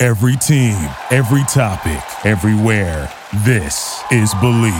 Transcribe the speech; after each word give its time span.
Every 0.00 0.36
team, 0.36 0.76
every 1.10 1.42
topic, 1.52 2.00
everywhere. 2.24 3.12
This 3.44 4.00
is 4.12 4.32
Believe. 4.34 4.72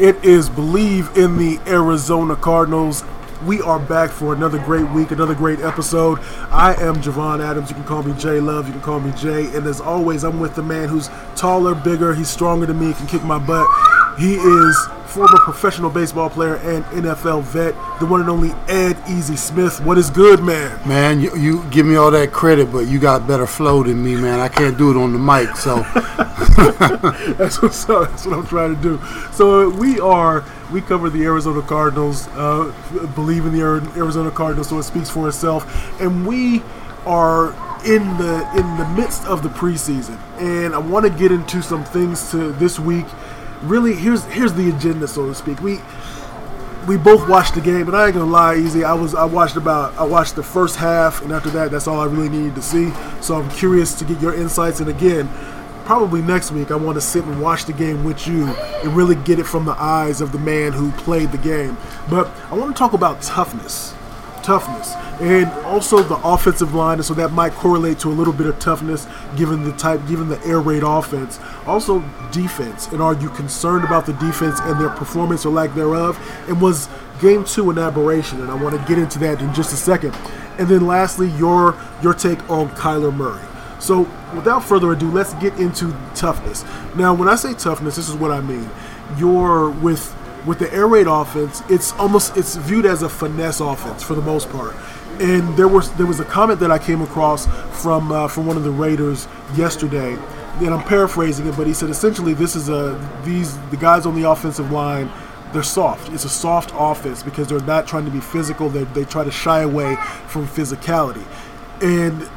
It 0.00 0.16
is 0.24 0.48
Believe 0.48 1.16
in 1.16 1.36
the 1.36 1.60
Arizona 1.68 2.34
Cardinals. 2.34 3.04
We 3.46 3.60
are 3.60 3.78
back 3.78 4.10
for 4.10 4.34
another 4.34 4.58
great 4.58 4.90
week, 4.90 5.12
another 5.12 5.36
great 5.36 5.60
episode. 5.60 6.18
I 6.50 6.74
am 6.80 6.96
Javon 6.96 7.40
Adams. 7.40 7.70
You 7.70 7.76
can 7.76 7.84
call 7.84 8.02
me 8.02 8.12
J 8.18 8.40
Love. 8.40 8.66
You 8.66 8.72
can 8.72 8.82
call 8.82 8.98
me 8.98 9.12
Jay. 9.12 9.54
And 9.54 9.68
as 9.68 9.80
always, 9.80 10.24
I'm 10.24 10.40
with 10.40 10.56
the 10.56 10.64
man 10.64 10.88
who's 10.88 11.10
taller, 11.36 11.76
bigger, 11.76 12.12
he's 12.12 12.28
stronger 12.28 12.66
than 12.66 12.80
me, 12.80 12.92
can 12.92 13.06
kick 13.06 13.22
my 13.22 13.38
butt. 13.38 13.68
He 14.18 14.34
is 14.34 14.88
former 15.06 15.38
professional 15.38 15.90
baseball 15.90 16.30
player 16.30 16.56
and 16.56 16.84
NFL 16.86 17.42
vet, 17.42 17.74
the 18.00 18.06
one 18.06 18.20
and 18.20 18.30
only 18.30 18.50
Ed 18.68 18.96
Easy 19.08 19.36
Smith. 19.36 19.80
What 19.80 19.98
is 19.98 20.10
good, 20.10 20.42
man? 20.42 20.80
Man, 20.88 21.20
you, 21.20 21.36
you 21.36 21.64
give 21.70 21.86
me 21.86 21.96
all 21.96 22.10
that 22.10 22.32
credit, 22.32 22.72
but 22.72 22.86
you 22.86 22.98
got 22.98 23.26
better 23.26 23.46
flow 23.46 23.82
than 23.82 24.02
me, 24.02 24.16
man. 24.16 24.40
I 24.40 24.48
can't 24.48 24.76
do 24.76 24.90
it 24.90 24.96
on 24.96 25.12
the 25.12 25.18
mic, 25.18 25.56
so. 25.56 25.76
that's 27.34 27.60
what's 27.60 27.88
up. 27.88 28.10
That's 28.10 28.26
what 28.26 28.38
I'm 28.38 28.46
trying 28.46 28.76
to 28.76 28.82
do. 28.82 29.00
So 29.32 29.70
we 29.70 30.00
are 30.00 30.44
we 30.72 30.80
cover 30.80 31.10
the 31.10 31.22
Arizona 31.24 31.62
Cardinals, 31.62 32.28
uh, 32.28 32.72
believe 33.14 33.46
in 33.46 33.52
the 33.52 33.62
Arizona 33.96 34.30
Cardinals, 34.30 34.68
so 34.68 34.78
it 34.78 34.84
speaks 34.84 35.10
for 35.10 35.28
itself, 35.28 36.00
and 36.00 36.26
we 36.26 36.62
are 37.06 37.50
in 37.84 38.16
the 38.16 38.48
in 38.56 38.76
the 38.78 38.88
midst 38.96 39.24
of 39.26 39.42
the 39.42 39.48
preseason, 39.48 40.18
and 40.38 40.74
I 40.74 40.78
want 40.78 41.04
to 41.04 41.10
get 41.10 41.30
into 41.30 41.62
some 41.62 41.84
things 41.84 42.30
to 42.30 42.52
this 42.52 42.78
week 42.78 43.06
really 43.62 43.94
here's 43.94 44.24
here's 44.24 44.52
the 44.52 44.68
agenda, 44.70 45.08
so 45.08 45.26
to 45.26 45.34
speak. 45.34 45.60
We 45.60 45.80
we 46.86 46.96
both 46.96 47.28
watched 47.28 47.54
the 47.54 47.60
game, 47.60 47.88
and 47.88 47.96
I 47.96 48.06
ain't 48.06 48.14
gonna 48.14 48.30
lie, 48.30 48.56
easy. 48.56 48.84
I 48.84 48.94
was 48.94 49.14
I 49.14 49.24
watched 49.24 49.56
about 49.56 49.96
I 49.96 50.04
watched 50.04 50.36
the 50.36 50.42
first 50.42 50.76
half, 50.76 51.22
and 51.22 51.32
after 51.32 51.50
that, 51.50 51.70
that's 51.70 51.86
all 51.86 52.00
I 52.00 52.06
really 52.06 52.28
needed 52.28 52.54
to 52.56 52.62
see. 52.62 52.92
So 53.20 53.36
I'm 53.36 53.50
curious 53.50 53.94
to 53.98 54.04
get 54.04 54.20
your 54.20 54.34
insights. 54.34 54.80
And 54.80 54.88
again, 54.88 55.28
probably 55.84 56.22
next 56.22 56.50
week, 56.52 56.70
I 56.70 56.76
want 56.76 56.96
to 56.96 57.00
sit 57.00 57.24
and 57.24 57.40
watch 57.40 57.64
the 57.64 57.72
game 57.72 58.04
with 58.04 58.26
you 58.26 58.46
and 58.46 58.96
really 58.96 59.16
get 59.16 59.38
it 59.38 59.44
from 59.44 59.64
the 59.64 59.74
eyes 59.78 60.20
of 60.20 60.32
the 60.32 60.38
man 60.38 60.72
who 60.72 60.90
played 60.92 61.32
the 61.32 61.38
game. 61.38 61.76
But 62.10 62.30
I 62.50 62.54
want 62.54 62.74
to 62.74 62.78
talk 62.78 62.92
about 62.92 63.22
toughness 63.22 63.94
toughness. 64.44 64.94
And 65.20 65.50
also 65.64 66.02
the 66.02 66.16
offensive 66.16 66.74
line 66.74 67.02
so 67.02 67.14
that 67.14 67.30
might 67.32 67.52
correlate 67.54 67.98
to 68.00 68.08
a 68.08 68.12
little 68.12 68.32
bit 68.32 68.46
of 68.46 68.58
toughness 68.58 69.06
given 69.36 69.64
the 69.64 69.72
type 69.72 70.06
given 70.06 70.28
the 70.28 70.40
air 70.44 70.60
raid 70.60 70.82
offense. 70.82 71.40
Also 71.66 72.04
defense 72.30 72.88
and 72.88 73.00
are 73.00 73.14
you 73.14 73.30
concerned 73.30 73.84
about 73.84 74.06
the 74.06 74.12
defense 74.14 74.60
and 74.60 74.80
their 74.80 74.90
performance 74.90 75.46
or 75.46 75.50
lack 75.50 75.74
thereof? 75.74 76.18
And 76.48 76.60
was 76.60 76.88
game 77.20 77.44
two 77.44 77.70
an 77.70 77.78
aberration? 77.78 78.40
And 78.40 78.50
i 78.50 78.54
want 78.54 78.78
to 78.78 78.86
get 78.86 78.98
into 78.98 79.18
that 79.20 79.40
in 79.40 79.52
just 79.54 79.72
a 79.72 79.76
second. 79.76 80.14
And 80.58 80.68
then 80.68 80.86
lastly 80.86 81.30
your 81.32 81.76
your 82.02 82.14
take 82.14 82.38
on 82.50 82.68
kyler 82.70 83.14
murray. 83.14 83.42
So 83.78 84.00
without 84.34 84.62
further 84.62 84.92
ado 84.92 85.10
let's 85.10 85.34
get 85.34 85.58
into 85.58 85.96
toughness. 86.14 86.64
Now 86.96 87.14
when 87.14 87.28
i 87.28 87.36
say 87.36 87.54
toughness 87.54 87.96
this 87.96 88.08
is 88.08 88.14
what 88.14 88.30
i 88.30 88.40
mean. 88.40 88.68
You're 89.16 89.70
with 89.70 90.14
with 90.46 90.58
the 90.58 90.72
air 90.72 90.86
raid 90.86 91.06
offense, 91.06 91.62
it's 91.68 91.92
almost 91.92 92.36
it's 92.36 92.56
viewed 92.56 92.86
as 92.86 93.02
a 93.02 93.08
finesse 93.08 93.60
offense 93.60 94.02
for 94.02 94.14
the 94.14 94.22
most 94.22 94.50
part. 94.50 94.76
And 95.20 95.56
there 95.56 95.68
was 95.68 95.92
there 95.94 96.06
was 96.06 96.20
a 96.20 96.24
comment 96.24 96.60
that 96.60 96.70
I 96.70 96.78
came 96.78 97.00
across 97.00 97.46
from 97.82 98.12
uh, 98.12 98.28
from 98.28 98.46
one 98.46 98.56
of 98.56 98.64
the 98.64 98.70
Raiders 98.70 99.28
yesterday, 99.54 100.18
and 100.58 100.68
I'm 100.68 100.82
paraphrasing 100.82 101.46
it, 101.46 101.56
but 101.56 101.66
he 101.66 101.74
said 101.74 101.88
essentially 101.90 102.34
this 102.34 102.56
is 102.56 102.68
a 102.68 102.98
these 103.24 103.56
the 103.70 103.76
guys 103.76 104.06
on 104.06 104.20
the 104.20 104.28
offensive 104.28 104.70
line 104.70 105.10
they're 105.54 105.62
soft. 105.62 106.12
It's 106.12 106.24
a 106.24 106.28
soft 106.28 106.72
offense 106.76 107.22
because 107.22 107.48
they're 107.48 107.60
not 107.60 107.86
trying 107.86 108.04
to 108.04 108.10
be 108.10 108.20
physical. 108.20 108.68
They, 108.68 108.82
they 108.84 109.04
try 109.04 109.22
to 109.22 109.30
shy 109.30 109.60
away 109.60 109.94
from 110.26 110.48
physicality. 110.48 111.24
And 111.80 112.28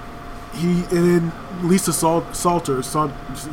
he 0.58 0.84
and 0.96 1.32
then 1.32 1.32
Lisa 1.64 1.92
Salters, 1.92 2.94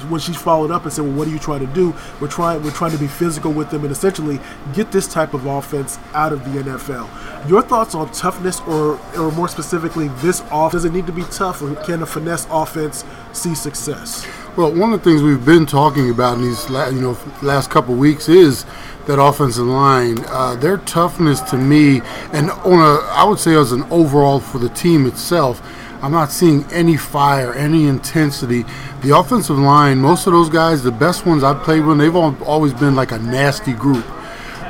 when 0.08 0.20
she 0.20 0.32
followed 0.32 0.70
up 0.70 0.84
and 0.84 0.92
said, 0.92 1.04
"Well, 1.04 1.14
what 1.14 1.28
are 1.28 1.30
you 1.30 1.38
trying 1.38 1.60
to 1.60 1.72
do? 1.72 1.94
We're 2.20 2.28
trying 2.28 2.62
we're 2.62 2.70
trying 2.70 2.92
to 2.92 2.98
be 2.98 3.06
physical 3.06 3.52
with 3.52 3.70
them 3.70 3.82
and 3.82 3.92
essentially 3.92 4.40
get 4.74 4.92
this 4.92 5.06
type 5.06 5.34
of 5.34 5.46
offense 5.46 5.98
out 6.14 6.32
of 6.32 6.44
the 6.44 6.60
NFL." 6.60 7.08
Your 7.48 7.62
thoughts 7.62 7.94
on 7.94 8.10
toughness, 8.12 8.60
or 8.62 8.98
or 9.16 9.30
more 9.32 9.48
specifically, 9.48 10.08
this 10.16 10.42
off 10.50 10.72
does 10.72 10.84
it 10.84 10.92
need 10.92 11.06
to 11.06 11.12
be 11.12 11.24
tough, 11.24 11.62
or 11.62 11.74
can 11.76 12.02
a 12.02 12.06
finesse 12.06 12.46
offense 12.50 13.04
see 13.32 13.54
success? 13.54 14.26
Well, 14.56 14.72
one 14.72 14.92
of 14.92 15.02
the 15.02 15.10
things 15.10 15.22
we've 15.22 15.44
been 15.44 15.66
talking 15.66 16.10
about 16.10 16.38
in 16.38 16.42
these 16.42 16.68
you 16.68 17.00
know 17.00 17.18
last 17.42 17.70
couple 17.70 17.94
weeks 17.94 18.28
is 18.28 18.64
that 19.06 19.20
offensive 19.20 19.66
line, 19.66 20.18
uh, 20.28 20.56
their 20.56 20.78
toughness 20.78 21.40
to 21.42 21.56
me, 21.56 22.00
and 22.32 22.50
on 22.50 22.80
a 22.80 23.04
I 23.08 23.24
would 23.24 23.38
say 23.38 23.54
as 23.54 23.72
an 23.72 23.82
overall 23.90 24.40
for 24.40 24.58
the 24.58 24.70
team 24.70 25.06
itself 25.06 25.60
I'm 26.04 26.12
not 26.12 26.30
seeing 26.30 26.70
any 26.70 26.98
fire, 26.98 27.54
any 27.54 27.86
intensity. 27.86 28.66
The 29.00 29.16
offensive 29.16 29.58
line, 29.58 29.96
most 30.00 30.26
of 30.26 30.34
those 30.34 30.50
guys, 30.50 30.82
the 30.82 30.92
best 30.92 31.24
ones 31.24 31.42
I've 31.42 31.62
played 31.62 31.86
with, 31.86 31.96
they've 31.96 32.14
all, 32.14 32.36
always 32.44 32.74
been 32.74 32.94
like 32.94 33.10
a 33.10 33.18
nasty 33.18 33.72
group. 33.72 34.04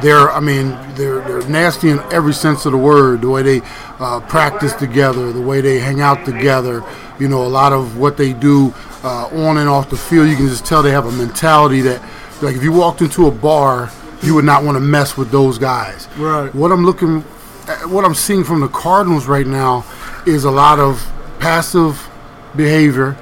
They're, 0.01 0.31
I 0.31 0.39
mean, 0.39 0.69
they're, 0.95 1.23
they're 1.23 1.49
nasty 1.49 1.91
in 1.91 1.99
every 2.13 2.35
sense 2.35 2.67
of 2.67 2.71
the 2.71 2.79
word. 2.79 3.23
The 3.23 3.31
way 3.31 3.43
they 3.43 3.63
uh, 3.99 4.21
practice 4.21 4.75
together, 4.75 5.33
the 5.33 5.41
way 5.41 5.61
they 5.61 5.81
hang 5.81 6.01
out 6.01 6.25
together. 6.25 6.85
You 7.19 7.27
know, 7.27 7.45
a 7.45 7.49
lot 7.49 7.73
of 7.73 7.99
what 7.99 8.17
they 8.17 8.33
do 8.33 8.73
uh, 9.03 9.27
on 9.33 9.59
and 9.59 9.69
off 9.69 9.91
the 9.91 9.97
field, 9.97 10.29
you 10.29 10.37
can 10.37 10.47
just 10.47 10.65
tell 10.65 10.85
they 10.85 10.93
have 10.93 11.07
a 11.07 11.13
mentality 11.13 11.81
that, 11.81 12.01
like, 12.43 12.55
if 12.55 12.63
you 12.63 12.71
walked 12.71 13.03
into 13.03 13.27
a 13.27 13.33
bar, 13.33 13.91
you 14.25 14.35
would 14.35 14.45
not 14.45 14.65
want 14.65 14.77
to 14.77 14.81
mess 14.81 15.17
with 15.17 15.31
those 15.31 15.59
guys. 15.59 16.09
Right. 16.17 16.55
What 16.55 16.73
I'm 16.73 16.85
looking, 16.85 17.21
what 17.91 18.05
I'm 18.05 18.15
seeing 18.15 18.45
from 18.45 18.61
the 18.61 18.69
Cardinals 18.69 19.27
right 19.27 19.47
now 19.47 19.85
is 20.27 20.45
a 20.45 20.51
lot 20.51 20.79
of 20.79 21.11
passive 21.39 22.09
behavior, 22.57 23.17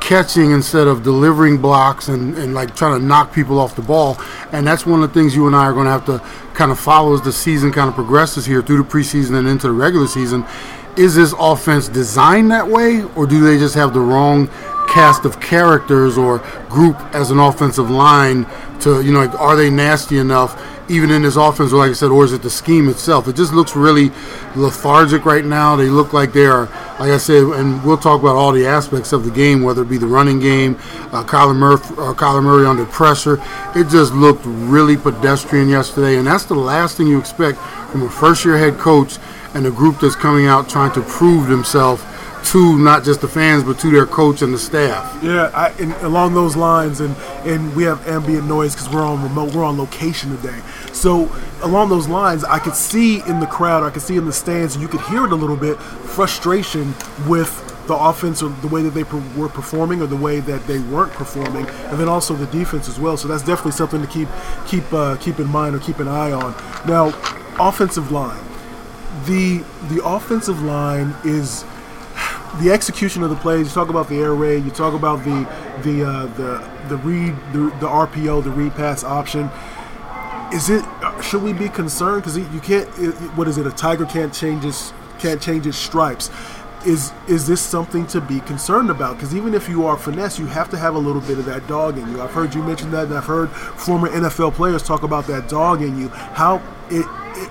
catching 0.00 0.52
instead 0.52 0.86
of 0.86 1.02
delivering 1.02 1.58
blocks 1.58 2.08
and, 2.08 2.36
and 2.38 2.54
like 2.54 2.74
trying 2.74 2.98
to 2.98 3.04
knock 3.04 3.32
people 3.32 3.58
off 3.58 3.76
the 3.76 3.82
ball. 3.82 4.16
And 4.52 4.66
that's 4.66 4.86
one 4.86 5.02
of 5.02 5.12
the 5.12 5.20
things 5.20 5.34
you 5.34 5.46
and 5.46 5.54
I 5.54 5.64
are 5.64 5.72
going 5.72 5.86
to 5.86 5.90
have 5.90 6.06
to 6.06 6.18
kind 6.54 6.70
of 6.70 6.78
follow 6.78 7.14
as 7.14 7.22
the 7.22 7.32
season 7.32 7.72
kind 7.72 7.88
of 7.88 7.94
progresses 7.94 8.46
here 8.46 8.62
through 8.62 8.82
the 8.82 8.88
preseason 8.88 9.38
and 9.38 9.46
into 9.46 9.68
the 9.68 9.72
regular 9.72 10.06
season. 10.06 10.44
Is 10.96 11.14
this 11.14 11.34
offense 11.38 11.88
designed 11.88 12.50
that 12.50 12.66
way, 12.66 13.04
or 13.14 13.26
do 13.26 13.40
they 13.40 13.58
just 13.58 13.76
have 13.76 13.94
the 13.94 14.00
wrong 14.00 14.48
cast 14.88 15.24
of 15.24 15.40
characters 15.40 16.18
or 16.18 16.38
group 16.68 16.96
as 17.14 17.30
an 17.30 17.38
offensive 17.38 17.90
line 17.90 18.46
to, 18.80 19.02
you 19.02 19.12
know, 19.12 19.20
like, 19.20 19.38
are 19.40 19.56
they 19.56 19.70
nasty 19.70 20.18
enough? 20.18 20.60
even 20.88 21.10
in 21.10 21.22
this 21.22 21.36
offense, 21.36 21.72
like 21.72 21.90
I 21.90 21.94
said, 21.94 22.10
or 22.10 22.24
is 22.24 22.32
it 22.32 22.42
the 22.42 22.50
scheme 22.50 22.88
itself? 22.88 23.28
It 23.28 23.36
just 23.36 23.52
looks 23.52 23.76
really 23.76 24.10
lethargic 24.56 25.24
right 25.24 25.44
now. 25.44 25.76
They 25.76 25.88
look 25.88 26.12
like 26.12 26.32
they 26.32 26.46
are, 26.46 26.66
like 26.98 27.10
I 27.10 27.18
said, 27.18 27.42
and 27.44 27.82
we'll 27.84 27.98
talk 27.98 28.20
about 28.20 28.36
all 28.36 28.52
the 28.52 28.66
aspects 28.66 29.12
of 29.12 29.24
the 29.24 29.30
game, 29.30 29.62
whether 29.62 29.82
it 29.82 29.88
be 29.88 29.98
the 29.98 30.06
running 30.06 30.40
game, 30.40 30.76
uh, 31.12 31.24
Kyler, 31.24 31.54
Murphy, 31.54 31.94
uh, 31.94 32.14
Kyler 32.14 32.42
Murray 32.42 32.66
under 32.66 32.86
pressure. 32.86 33.40
It 33.76 33.88
just 33.88 34.14
looked 34.14 34.42
really 34.44 34.96
pedestrian 34.96 35.68
yesterday, 35.68 36.16
and 36.16 36.26
that's 36.26 36.44
the 36.44 36.54
last 36.54 36.96
thing 36.96 37.06
you 37.06 37.18
expect 37.18 37.58
from 37.90 38.02
a 38.02 38.10
first-year 38.10 38.56
head 38.56 38.78
coach 38.78 39.18
and 39.54 39.66
a 39.66 39.70
group 39.70 40.00
that's 40.00 40.16
coming 40.16 40.46
out 40.46 40.68
trying 40.68 40.92
to 40.92 41.02
prove 41.02 41.48
themselves 41.48 42.02
to 42.48 42.78
not 42.78 43.04
just 43.04 43.20
the 43.20 43.28
fans 43.28 43.62
but 43.62 43.78
to 43.78 43.90
their 43.90 44.06
coach 44.06 44.40
and 44.40 44.54
the 44.54 44.58
staff. 44.58 45.22
Yeah, 45.22 45.50
I, 45.54 45.68
and 45.80 45.92
along 46.02 46.34
those 46.34 46.56
lines, 46.56 47.00
and 47.00 47.14
and 47.44 47.74
we 47.76 47.84
have 47.84 48.06
ambient 48.08 48.46
noise 48.46 48.74
because 48.74 48.92
we're 48.92 49.04
on 49.04 49.22
remote, 49.22 49.54
we're 49.54 49.64
on 49.64 49.76
location 49.76 50.34
today. 50.36 50.58
So 50.92 51.30
along 51.62 51.90
those 51.90 52.08
lines, 52.08 52.44
I 52.44 52.58
could 52.58 52.74
see 52.74 53.20
in 53.26 53.40
the 53.40 53.46
crowd, 53.46 53.82
I 53.82 53.90
could 53.90 54.02
see 54.02 54.16
in 54.16 54.24
the 54.24 54.32
stands, 54.32 54.74
and 54.74 54.82
you 54.82 54.88
could 54.88 55.02
hear 55.02 55.24
it 55.24 55.32
a 55.32 55.36
little 55.36 55.56
bit, 55.56 55.78
frustration 55.78 56.94
with 57.26 57.64
the 57.86 57.94
offense 57.94 58.42
or 58.42 58.48
the 58.48 58.68
way 58.68 58.82
that 58.82 58.90
they 58.90 59.04
per- 59.04 59.22
were 59.36 59.48
performing 59.48 60.00
or 60.00 60.06
the 60.06 60.16
way 60.16 60.40
that 60.40 60.66
they 60.66 60.78
weren't 60.78 61.12
performing, 61.12 61.66
and 61.66 61.98
then 61.98 62.08
also 62.08 62.34
the 62.34 62.46
defense 62.46 62.88
as 62.88 62.98
well. 62.98 63.16
So 63.18 63.28
that's 63.28 63.42
definitely 63.42 63.72
something 63.72 64.00
to 64.00 64.06
keep 64.06 64.28
keep 64.66 64.90
uh, 64.92 65.16
keep 65.16 65.38
in 65.38 65.48
mind 65.48 65.74
or 65.74 65.80
keep 65.80 65.98
an 65.98 66.08
eye 66.08 66.32
on. 66.32 66.54
Now, 66.86 67.08
offensive 67.60 68.10
line. 68.10 68.42
The 69.26 69.58
the 69.88 70.02
offensive 70.02 70.62
line 70.62 71.14
is 71.24 71.64
the 72.60 72.70
execution 72.70 73.22
of 73.22 73.30
the 73.30 73.36
plays. 73.36 73.68
You 73.68 73.74
talk 73.74 73.88
about 73.88 74.08
the 74.08 74.18
air 74.18 74.34
raid. 74.34 74.64
You 74.64 74.70
talk 74.70 74.94
about 74.94 75.24
the 75.24 75.48
the 75.82 76.04
uh, 76.04 76.26
the 76.26 76.70
the 76.88 76.96
read 76.98 77.36
the, 77.52 77.70
the 77.80 77.86
RPO, 77.86 78.44
the 78.44 78.50
read 78.50 78.74
pass 78.74 79.04
option. 79.04 79.50
Is 80.52 80.70
it? 80.70 80.84
Should 81.22 81.42
we 81.42 81.52
be 81.52 81.68
concerned? 81.68 82.22
Because 82.22 82.38
you 82.38 82.60
can't. 82.60 82.88
What 83.36 83.48
is 83.48 83.58
it? 83.58 83.66
A 83.66 83.70
tiger 83.70 84.06
can't 84.06 84.32
change 84.32 84.64
its 84.64 84.92
can't 85.18 85.40
change 85.40 85.66
its 85.66 85.76
stripes. 85.76 86.30
is 86.86 87.12
is 87.26 87.46
this 87.46 87.60
something 87.60 88.06
to 88.08 88.20
be 88.20 88.40
concerned 88.40 88.90
about? 88.90 89.16
Because 89.16 89.34
even 89.34 89.52
if 89.52 89.68
you 89.68 89.86
are 89.86 89.96
finesse, 89.96 90.38
you 90.38 90.46
have 90.46 90.70
to 90.70 90.78
have 90.78 90.94
a 90.94 90.98
little 90.98 91.20
bit 91.22 91.38
of 91.38 91.44
that 91.44 91.66
dog 91.66 91.98
in 91.98 92.08
you. 92.10 92.22
I've 92.22 92.32
heard 92.32 92.54
you 92.54 92.62
mention 92.62 92.90
that, 92.92 93.06
and 93.06 93.14
I've 93.14 93.26
heard 93.26 93.50
former 93.50 94.08
NFL 94.08 94.54
players 94.54 94.82
talk 94.82 95.02
about 95.02 95.26
that 95.26 95.48
dog 95.48 95.82
in 95.82 95.98
you. 96.00 96.08
How 96.08 96.62
it 96.90 97.06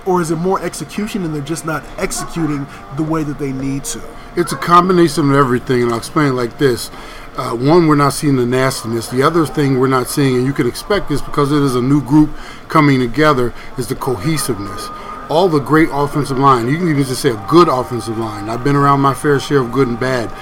or 0.06 0.20
is 0.20 0.30
it 0.30 0.36
more 0.36 0.60
execution, 0.62 1.24
and 1.24 1.34
they're 1.34 1.42
just 1.42 1.66
not 1.66 1.84
executing 1.98 2.66
the 2.96 3.02
way 3.02 3.22
that 3.24 3.38
they 3.38 3.52
need 3.52 3.84
to? 3.84 4.02
It's 4.36 4.52
a 4.52 4.56
combination 4.56 5.30
of 5.30 5.36
everything, 5.36 5.82
and 5.82 5.90
I'll 5.90 5.98
explain 5.98 6.28
it 6.28 6.34
like 6.34 6.58
this. 6.58 6.90
Uh, 7.36 7.54
one, 7.54 7.86
we're 7.86 7.94
not 7.94 8.12
seeing 8.12 8.36
the 8.36 8.46
nastiness. 8.46 9.08
The 9.08 9.22
other 9.22 9.46
thing 9.46 9.78
we're 9.78 9.86
not 9.86 10.08
seeing, 10.08 10.36
and 10.36 10.46
you 10.46 10.52
can 10.52 10.66
expect 10.66 11.08
this 11.08 11.22
because 11.22 11.52
it 11.52 11.62
is 11.62 11.76
a 11.76 11.82
new 11.82 12.02
group 12.02 12.36
coming 12.68 13.00
together, 13.00 13.54
is 13.76 13.86
the 13.86 13.94
cohesiveness. 13.94 14.88
All 15.28 15.48
the 15.48 15.60
great 15.60 15.88
offensive 15.92 16.38
line, 16.38 16.68
you 16.68 16.78
can 16.78 16.88
even 16.88 17.04
just 17.04 17.22
say 17.22 17.30
a 17.30 17.46
good 17.48 17.68
offensive 17.68 18.18
line. 18.18 18.48
I've 18.48 18.64
been 18.64 18.76
around 18.76 19.00
my 19.00 19.14
fair 19.14 19.38
share 19.38 19.58
of 19.58 19.72
good 19.72 19.86
and 19.86 20.00
bad. 20.00 20.32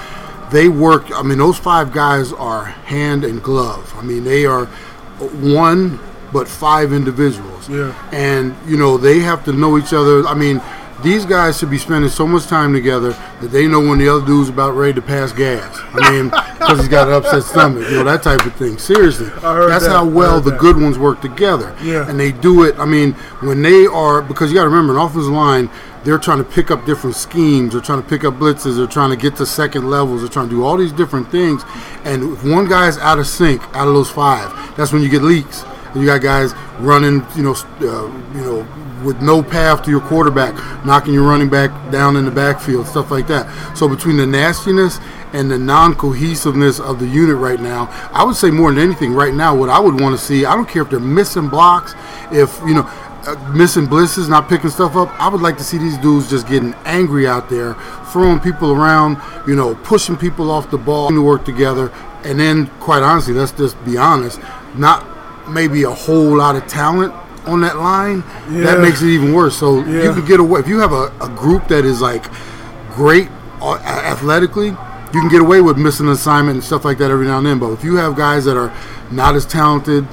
They 0.52 0.68
work, 0.68 1.10
I 1.12 1.22
mean, 1.22 1.38
those 1.38 1.58
five 1.58 1.92
guys 1.92 2.32
are 2.32 2.64
hand 2.64 3.24
and 3.24 3.42
glove. 3.42 3.92
I 3.96 4.02
mean, 4.02 4.24
they 4.24 4.46
are 4.46 4.66
one 5.16 5.98
but 6.36 6.46
five 6.46 6.92
individuals. 6.92 7.66
Yeah. 7.66 7.94
And, 8.12 8.54
you 8.66 8.76
know, 8.76 8.98
they 8.98 9.20
have 9.20 9.42
to 9.46 9.54
know 9.54 9.78
each 9.78 9.94
other. 9.94 10.26
I 10.26 10.34
mean, 10.34 10.60
these 11.02 11.24
guys 11.24 11.58
should 11.58 11.70
be 11.70 11.78
spending 11.78 12.10
so 12.10 12.26
much 12.26 12.46
time 12.46 12.74
together 12.74 13.12
that 13.40 13.48
they 13.48 13.66
know 13.66 13.80
when 13.80 13.98
the 13.98 14.06
other 14.06 14.26
dude's 14.26 14.50
about 14.50 14.72
ready 14.72 14.92
to 14.92 15.00
pass 15.00 15.32
gas. 15.32 15.80
I 15.94 16.10
mean, 16.10 16.24
because 16.58 16.78
he's 16.78 16.88
got 16.88 17.08
an 17.08 17.14
upset 17.14 17.42
stomach, 17.42 17.88
you 17.88 17.96
know, 17.96 18.04
that 18.04 18.22
type 18.22 18.44
of 18.44 18.54
thing. 18.56 18.76
Seriously. 18.76 19.28
That's 19.40 19.86
that. 19.86 19.90
how 19.90 20.04
well 20.06 20.42
the 20.42 20.50
that. 20.50 20.60
good 20.60 20.76
ones 20.76 20.98
work 20.98 21.22
together. 21.22 21.74
Yeah. 21.82 22.06
And 22.06 22.20
they 22.20 22.32
do 22.32 22.64
it, 22.64 22.78
I 22.78 22.84
mean, 22.84 23.14
when 23.40 23.62
they 23.62 23.86
are, 23.86 24.20
because 24.20 24.50
you 24.50 24.56
got 24.56 24.64
to 24.64 24.68
remember, 24.68 24.92
an 24.92 25.00
offensive 25.00 25.32
line, 25.32 25.70
they're 26.04 26.18
trying 26.18 26.38
to 26.38 26.44
pick 26.44 26.70
up 26.70 26.84
different 26.84 27.16
schemes. 27.16 27.72
They're 27.72 27.80
trying 27.80 28.02
to 28.02 28.08
pick 28.08 28.24
up 28.24 28.34
blitzes. 28.34 28.76
They're 28.76 28.86
trying 28.86 29.10
to 29.10 29.16
get 29.16 29.36
to 29.36 29.46
second 29.46 29.88
levels. 29.88 30.20
They're 30.20 30.30
trying 30.30 30.50
to 30.50 30.54
do 30.54 30.64
all 30.64 30.76
these 30.76 30.92
different 30.92 31.30
things. 31.30 31.62
And 32.04 32.34
if 32.34 32.44
one 32.44 32.68
guy's 32.68 32.98
out 32.98 33.18
of 33.18 33.26
sync, 33.26 33.62
out 33.74 33.88
of 33.88 33.94
those 33.94 34.10
five, 34.10 34.76
that's 34.76 34.92
when 34.92 35.00
you 35.02 35.08
get 35.08 35.22
leaks. 35.22 35.64
You 35.96 36.06
got 36.06 36.20
guys 36.20 36.54
running, 36.78 37.26
you 37.34 37.42
know, 37.42 37.54
uh, 37.80 38.06
you 38.34 38.44
know, 38.44 38.68
with 39.04 39.20
no 39.20 39.42
path 39.42 39.82
to 39.84 39.90
your 39.90 40.00
quarterback, 40.00 40.54
knocking 40.84 41.14
your 41.14 41.28
running 41.28 41.48
back 41.48 41.70
down 41.90 42.16
in 42.16 42.24
the 42.24 42.30
backfield, 42.30 42.86
stuff 42.86 43.10
like 43.10 43.26
that. 43.28 43.76
So 43.76 43.88
between 43.88 44.16
the 44.16 44.26
nastiness 44.26 44.98
and 45.32 45.50
the 45.50 45.58
non-cohesiveness 45.58 46.80
of 46.80 46.98
the 46.98 47.06
unit 47.06 47.36
right 47.36 47.60
now, 47.60 47.88
I 48.12 48.24
would 48.24 48.36
say 48.36 48.50
more 48.50 48.72
than 48.72 48.82
anything, 48.82 49.12
right 49.12 49.34
now, 49.34 49.54
what 49.54 49.68
I 49.68 49.78
would 49.78 50.00
want 50.00 50.18
to 50.18 50.24
see, 50.24 50.44
I 50.44 50.54
don't 50.54 50.68
care 50.68 50.82
if 50.82 50.90
they're 50.90 51.00
missing 51.00 51.48
blocks, 51.48 51.94
if 52.32 52.58
you 52.66 52.74
know, 52.74 52.90
uh, 53.26 53.52
missing 53.54 53.86
blitzes, 53.86 54.28
not 54.28 54.48
picking 54.48 54.70
stuff 54.70 54.96
up. 54.96 55.08
I 55.20 55.28
would 55.28 55.40
like 55.40 55.58
to 55.58 55.64
see 55.64 55.78
these 55.78 55.98
dudes 55.98 56.30
just 56.30 56.48
getting 56.48 56.74
angry 56.84 57.26
out 57.26 57.50
there, 57.50 57.74
throwing 58.12 58.40
people 58.40 58.72
around, 58.72 59.20
you 59.46 59.56
know, 59.56 59.74
pushing 59.74 60.16
people 60.16 60.50
off 60.50 60.70
the 60.70 60.78
ball 60.78 61.10
to 61.10 61.22
work 61.22 61.44
together. 61.44 61.92
And 62.24 62.40
then, 62.40 62.66
quite 62.80 63.02
honestly, 63.02 63.34
let's 63.34 63.52
just 63.52 63.82
be 63.84 63.96
honest, 63.98 64.40
not 64.74 65.15
maybe 65.48 65.82
a 65.84 65.90
whole 65.90 66.36
lot 66.36 66.56
of 66.56 66.66
talent 66.66 67.12
on 67.46 67.60
that 67.60 67.76
line. 67.76 68.24
Yeah. 68.50 68.62
That 68.64 68.80
makes 68.80 69.02
it 69.02 69.08
even 69.08 69.32
worse. 69.32 69.56
So 69.56 69.84
Yeah. 69.84 70.02
you 70.04 70.12
can 70.12 70.24
get 70.26 70.40
away 70.40 70.60
if 70.60 70.68
you 70.68 70.78
have 70.80 70.92
a, 70.92 71.12
a 71.20 71.28
group 71.28 71.68
that 71.68 71.84
is 71.84 72.00
like 72.00 72.24
great 72.94 73.28
uh, 73.60 73.76
athletically. 73.84 74.68
You 75.14 75.20
can 75.20 75.28
get 75.28 75.40
away 75.40 75.60
with 75.60 75.78
missing 75.78 76.06
an 76.06 76.12
assignment 76.12 76.56
and 76.56 76.64
stuff 76.64 76.84
like 76.84 76.98
that 76.98 77.10
every 77.10 77.26
now 77.26 77.38
and 77.38 77.46
then. 77.46 77.58
But 77.58 77.70
if 77.72 77.84
you 77.84 77.96
have 77.96 78.16
guys 78.16 78.44
that 78.46 78.56
are 78.56 78.72
not 79.10 79.34
as 79.36 79.46
talented, 79.46 80.06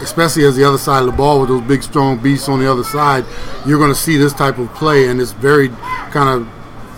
especially 0.00 0.44
as 0.44 0.56
the 0.56 0.64
other 0.64 0.78
side 0.78 1.00
of 1.00 1.06
the 1.06 1.12
ball 1.12 1.40
with 1.40 1.48
those 1.50 1.62
big 1.62 1.82
strong 1.82 2.18
beasts 2.18 2.48
on 2.48 2.58
the 2.58 2.70
other 2.70 2.84
side, 2.84 3.24
you're 3.66 3.78
going 3.78 3.92
to 3.92 3.98
see 3.98 4.16
this 4.16 4.32
type 4.32 4.58
of 4.58 4.72
play, 4.74 5.06
and 5.06 5.20
it's 5.20 5.32
very 5.32 5.68
kind 6.10 6.28
of 6.28 6.48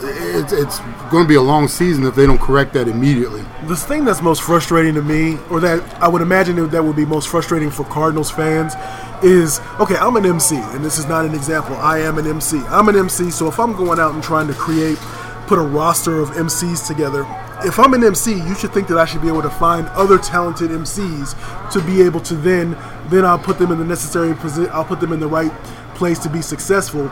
it's, 0.03 0.53
it's 0.53 0.79
going 1.11 1.25
to 1.25 1.29
be 1.29 1.35
a 1.35 1.43
long 1.43 1.69
season 1.69 2.05
if 2.05 2.15
they 2.15 2.27
don't 2.27 2.41
correct 2.41 2.73
that 2.75 2.89
immediately. 2.89 3.43
The 3.67 3.77
thing 3.77 4.05
that's 4.05 4.23
most 4.23 4.43
frustrating 4.43 4.95
to 4.95 5.03
me, 5.03 5.39
or 5.51 5.61
that 5.61 5.83
I 6.03 6.09
would 6.09 6.23
imagine 6.23 6.57
that- 6.69 6.83
would 6.85 6.97
be 6.97 7.07
most 7.07 7.29
frustrating 7.29 7.71
for 7.71 7.85
Cardinals 7.85 8.31
fans, 8.31 8.75
is 9.23 9.61
okay, 9.79 9.97
I'm 9.97 10.17
an 10.17 10.27
MC, 10.27 10.57
and 10.57 10.85
this 10.85 10.99
is 10.99 11.07
not 11.07 11.25
an 11.25 11.35
example. 11.35 11.77
I 11.77 11.99
am 12.01 12.19
an 12.19 12.27
MC. 12.27 12.59
I'm 12.69 12.89
an 12.89 12.97
MC, 12.97 13.31
so 13.31 13.47
if 13.47 13.59
I'm 13.61 13.75
going 13.77 14.01
out 14.01 14.15
and 14.15 14.23
trying 14.23 14.49
to 14.49 14.55
create, 14.55 14.99
put 15.47 15.59
a 15.59 15.63
roster 15.63 16.19
of 16.19 16.31
MCs 16.31 16.87
together, 16.87 17.25
if 17.65 17.79
I'm 17.79 17.95
an 17.95 18.03
MC, 18.03 18.35
you 18.35 18.55
should 18.57 18.73
think 18.73 18.89
that 18.89 18.99
I 18.99 19.05
should 19.05 19.23
be 19.23 19.29
able 19.29 19.43
to 19.43 19.51
find 19.51 19.87
other 19.91 20.19
talented 20.19 20.71
MCs 20.73 21.71
to 21.73 21.81
be 21.83 22.03
able 22.03 22.19
to 22.23 22.35
then, 22.35 22.77
then 23.09 23.25
I'll 23.25 23.39
put 23.39 23.59
them 23.59 23.71
in 23.71 23.79
the 23.79 23.85
necessary 23.85 24.35
position. 24.35 24.71
I'll 24.73 24.85
put 24.85 24.99
them 25.01 25.13
in 25.13 25.21
the 25.21 25.29
right 25.29 25.53
place 25.95 26.19
to 26.21 26.29
be 26.29 26.43
successful. 26.43 27.09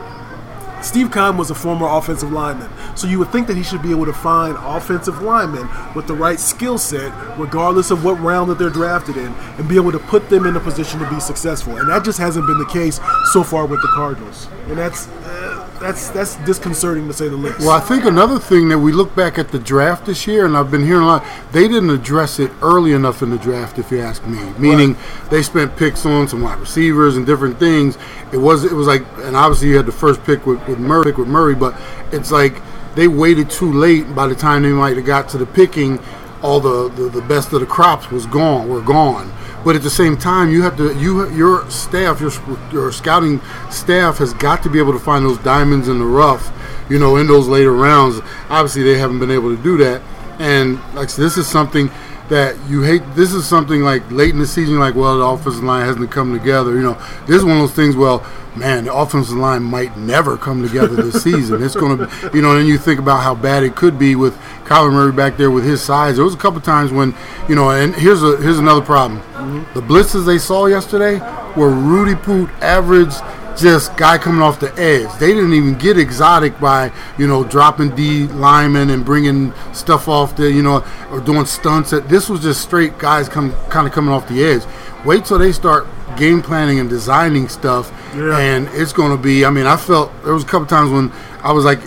Steve 0.82 1.12
Keim 1.12 1.36
was 1.36 1.50
a 1.50 1.54
former 1.54 1.86
offensive 1.86 2.32
lineman, 2.32 2.70
so 2.96 3.06
you 3.06 3.18
would 3.18 3.30
think 3.30 3.46
that 3.46 3.56
he 3.56 3.62
should 3.62 3.82
be 3.82 3.90
able 3.90 4.06
to 4.06 4.12
find 4.12 4.56
offensive 4.60 5.20
linemen 5.22 5.68
with 5.94 6.06
the 6.06 6.14
right 6.14 6.40
skill 6.40 6.78
set, 6.78 7.12
regardless 7.38 7.90
of 7.90 8.04
what 8.04 8.18
round 8.20 8.50
that 8.50 8.58
they're 8.58 8.70
drafted 8.70 9.16
in, 9.16 9.32
and 9.58 9.68
be 9.68 9.76
able 9.76 9.92
to 9.92 9.98
put 9.98 10.28
them 10.30 10.46
in 10.46 10.56
a 10.56 10.60
position 10.60 10.98
to 11.00 11.08
be 11.10 11.20
successful. 11.20 11.76
And 11.76 11.88
that 11.88 12.04
just 12.04 12.18
hasn't 12.18 12.46
been 12.46 12.58
the 12.58 12.66
case 12.66 12.98
so 13.32 13.42
far 13.42 13.66
with 13.66 13.82
the 13.82 13.88
Cardinals, 13.88 14.48
and 14.68 14.78
that's 14.78 15.06
uh, 15.08 15.49
that's 15.80 16.10
that's 16.10 16.36
disconcerting 16.44 17.06
to 17.08 17.12
say 17.12 17.28
the 17.28 17.36
least. 17.36 17.60
Well, 17.60 17.70
I 17.70 17.80
think 17.80 18.04
another 18.04 18.38
thing 18.38 18.68
that 18.68 18.78
we 18.78 18.92
look 18.92 19.14
back 19.16 19.38
at 19.38 19.48
the 19.48 19.58
draft 19.58 20.06
this 20.06 20.26
year, 20.26 20.44
and 20.44 20.56
I've 20.56 20.70
been 20.70 20.84
hearing 20.84 21.02
a 21.02 21.06
lot, 21.06 21.26
they 21.52 21.66
didn't 21.66 21.90
address 21.90 22.38
it 22.38 22.50
early 22.62 22.92
enough 22.92 23.22
in 23.22 23.30
the 23.30 23.38
draft, 23.38 23.78
if 23.78 23.90
you 23.90 24.00
ask 24.00 24.24
me. 24.26 24.38
Meaning 24.58 24.96
they 25.30 25.42
spent 25.42 25.76
picks 25.76 26.04
on 26.04 26.28
some 26.28 26.42
wide 26.42 26.58
receivers 26.58 27.16
and 27.16 27.26
different 27.26 27.58
things. 27.58 27.96
It 28.32 28.36
was 28.36 28.64
it 28.64 28.72
was 28.72 28.86
like, 28.86 29.02
and 29.18 29.36
obviously 29.36 29.68
you 29.68 29.76
had 29.76 29.86
the 29.86 29.92
first 29.92 30.22
pick 30.24 30.46
with, 30.46 30.64
with 30.68 30.78
Murray, 30.78 31.12
with 31.12 31.28
Murray, 31.28 31.54
but 31.54 31.80
it's 32.12 32.30
like 32.30 32.60
they 32.94 33.08
waited 33.08 33.50
too 33.50 33.72
late. 33.72 34.14
By 34.14 34.26
the 34.26 34.34
time 34.34 34.62
they 34.62 34.72
might 34.72 34.96
have 34.96 35.06
got 35.06 35.28
to 35.30 35.38
the 35.38 35.46
picking, 35.46 35.98
all 36.42 36.60
the, 36.60 36.88
the, 36.90 37.08
the 37.08 37.22
best 37.22 37.52
of 37.52 37.60
the 37.60 37.66
crops 37.66 38.10
was 38.10 38.26
gone, 38.26 38.68
were 38.68 38.82
gone. 38.82 39.32
But 39.64 39.76
at 39.76 39.82
the 39.82 39.90
same 39.90 40.16
time, 40.16 40.50
you 40.50 40.62
have 40.62 40.76
to 40.78 40.98
you 40.98 41.28
your 41.30 41.68
staff, 41.70 42.20
your 42.20 42.32
your 42.72 42.92
scouting 42.92 43.40
staff 43.70 44.18
has 44.18 44.32
got 44.34 44.62
to 44.62 44.70
be 44.70 44.78
able 44.78 44.92
to 44.92 44.98
find 44.98 45.24
those 45.24 45.38
diamonds 45.38 45.88
in 45.88 45.98
the 45.98 46.04
rough, 46.04 46.50
you 46.88 46.98
know, 46.98 47.16
in 47.16 47.26
those 47.26 47.46
later 47.46 47.72
rounds. 47.72 48.20
Obviously, 48.48 48.82
they 48.82 48.98
haven't 48.98 49.18
been 49.18 49.30
able 49.30 49.54
to 49.54 49.62
do 49.62 49.76
that, 49.78 50.00
and 50.38 50.80
like 50.94 51.10
said, 51.10 51.22
this 51.22 51.36
is 51.36 51.46
something 51.46 51.90
that 52.30 52.56
you 52.68 52.82
hate. 52.82 53.02
This 53.14 53.34
is 53.34 53.44
something 53.44 53.82
like 53.82 54.08
late 54.10 54.30
in 54.30 54.38
the 54.38 54.46
season, 54.46 54.78
like, 54.78 54.94
well, 54.94 55.18
the 55.18 55.24
offensive 55.24 55.62
line 55.62 55.84
hasn't 55.84 56.10
come 56.10 56.32
together. 56.32 56.74
You 56.74 56.82
know, 56.82 56.94
this 57.26 57.36
is 57.36 57.44
one 57.44 57.56
of 57.56 57.62
those 57.62 57.74
things. 57.74 57.96
Well, 57.96 58.24
man, 58.56 58.84
the 58.84 58.94
offensive 58.94 59.36
line 59.36 59.62
might 59.62 59.96
never 59.96 60.36
come 60.36 60.62
together 60.62 60.94
this 60.96 61.22
season. 61.22 61.62
It's 61.62 61.74
going 61.74 61.98
to, 61.98 62.06
be 62.06 62.38
you 62.38 62.42
know, 62.42 62.52
and 62.52 62.60
then 62.60 62.66
you 62.66 62.78
think 62.78 63.00
about 63.00 63.22
how 63.22 63.34
bad 63.34 63.64
it 63.64 63.76
could 63.76 63.98
be 63.98 64.16
with 64.16 64.36
Kyler 64.64 64.92
Murray 64.92 65.12
back 65.12 65.36
there 65.36 65.50
with 65.50 65.64
his 65.64 65.82
size. 65.82 66.16
There 66.16 66.24
was 66.24 66.34
a 66.34 66.38
couple 66.38 66.60
times 66.60 66.92
when, 66.92 67.14
you 67.48 67.54
know, 67.54 67.70
and 67.70 67.94
here's 67.94 68.22
a 68.22 68.36
here's 68.38 68.58
another 68.58 68.82
problem. 68.82 69.20
Mm-hmm. 69.20 69.74
The 69.74 69.82
blitzes 69.82 70.24
they 70.24 70.38
saw 70.38 70.66
yesterday 70.66 71.18
were 71.56 71.70
Rudy 71.70 72.14
Poot 72.14 72.48
average 72.60 73.14
just 73.56 73.96
guy 73.96 74.18
coming 74.18 74.42
off 74.42 74.60
the 74.60 74.72
edge. 74.78 75.08
They 75.18 75.34
didn't 75.34 75.52
even 75.52 75.76
get 75.76 75.98
exotic 75.98 76.58
by 76.60 76.92
you 77.18 77.26
know 77.26 77.44
dropping 77.44 77.94
D 77.94 78.26
linemen 78.28 78.90
and 78.90 79.04
bringing 79.04 79.52
stuff 79.72 80.08
off 80.08 80.36
the 80.36 80.50
you 80.50 80.62
know 80.62 80.84
or 81.10 81.20
doing 81.20 81.46
stunts. 81.46 81.90
This 81.90 82.28
was 82.28 82.40
just 82.40 82.62
straight 82.62 82.98
guys 82.98 83.28
come 83.28 83.52
kind 83.68 83.86
of 83.86 83.92
coming 83.92 84.12
off 84.12 84.28
the 84.28 84.42
edge. 84.44 84.62
Wait 85.04 85.24
till 85.24 85.38
they 85.38 85.52
start 85.52 85.86
game 86.16 86.42
planning 86.42 86.78
and 86.78 86.90
designing 86.90 87.48
stuff, 87.48 87.90
Yeah. 88.14 88.36
and 88.38 88.68
it's 88.72 88.92
going 88.92 89.16
to 89.16 89.22
be. 89.22 89.44
I 89.44 89.50
mean, 89.50 89.66
I 89.66 89.76
felt 89.76 90.10
there 90.24 90.34
was 90.34 90.42
a 90.42 90.46
couple 90.46 90.66
times 90.66 90.90
when 90.90 91.10
I 91.42 91.52
was 91.52 91.64
like 91.64 91.80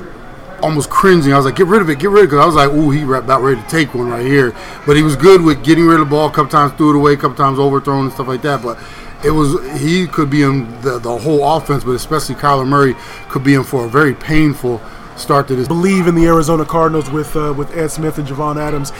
almost 0.64 0.90
cringing. 0.90 1.34
I 1.34 1.36
was 1.38 1.46
like, 1.46 1.56
get 1.58 1.68
rid 1.68 1.82
of 1.82 1.90
it, 1.90 2.00
get 2.00 2.10
rid 2.10 2.20
of 2.20 2.24
it, 2.24 2.28
because 2.32 2.42
I 2.42 2.46
was 2.46 2.56
like, 2.56 2.70
ooh, 2.72 2.90
he 2.90 3.04
about 3.04 3.42
ready 3.42 3.62
to 3.62 3.68
take 3.68 3.94
one 3.94 4.10
right 4.10 4.26
here. 4.26 4.56
But 4.88 4.96
he 4.96 5.04
was 5.04 5.16
good 5.16 5.42
with 5.42 5.64
getting 5.64 5.86
rid 5.86 6.00
of 6.00 6.08
the 6.08 6.10
ball. 6.10 6.30
A 6.30 6.32
couple 6.32 6.50
times 6.50 6.72
threw 6.74 6.92
it 6.92 6.96
away, 6.96 7.14
a 7.14 7.18
couple 7.18 7.36
times 7.36 7.60
overthrown 7.60 8.06
and 8.06 8.14
stuff 8.14 8.28
like 8.30 8.42
that. 8.44 8.64
But 8.64 8.80
it 9.24 9.32
was 9.32 9.82
he 9.82 10.08
could 10.08 10.30
be 10.30 10.44
in 10.44 10.70
the, 10.82 11.00
the 11.00 11.18
whole 11.18 11.58
offense, 11.58 11.84
but 11.84 11.92
especially 11.92 12.36
Kyler 12.36 12.68
Murray 12.68 12.96
could 13.30 13.44
be 13.44 13.54
in 13.54 13.64
for 13.64 13.86
a 13.86 13.90
very 13.90 14.14
painful 14.14 14.82
start 15.16 15.48
to 15.48 15.56
this. 15.56 15.68
believe 15.68 16.08
in 16.08 16.16
the 16.16 16.26
Arizona 16.26 16.66
Cardinals 16.66 17.10
with 17.10 17.36
uh, 17.36 17.54
with 17.58 17.76
Ed 17.76 17.90
Smith 17.90 18.18
and 18.18 18.28
Javon 18.28 18.58
Adams. 18.58 18.92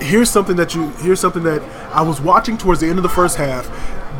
Here's 0.00 0.30
something 0.30 0.56
that 0.56 0.74
you 0.74 0.88
here's 0.98 1.20
something 1.20 1.42
that 1.44 1.62
I 1.94 2.02
was 2.02 2.20
watching 2.20 2.58
towards 2.58 2.80
the 2.80 2.88
end 2.88 2.98
of 2.98 3.02
the 3.02 3.08
first 3.08 3.36
half. 3.36 3.68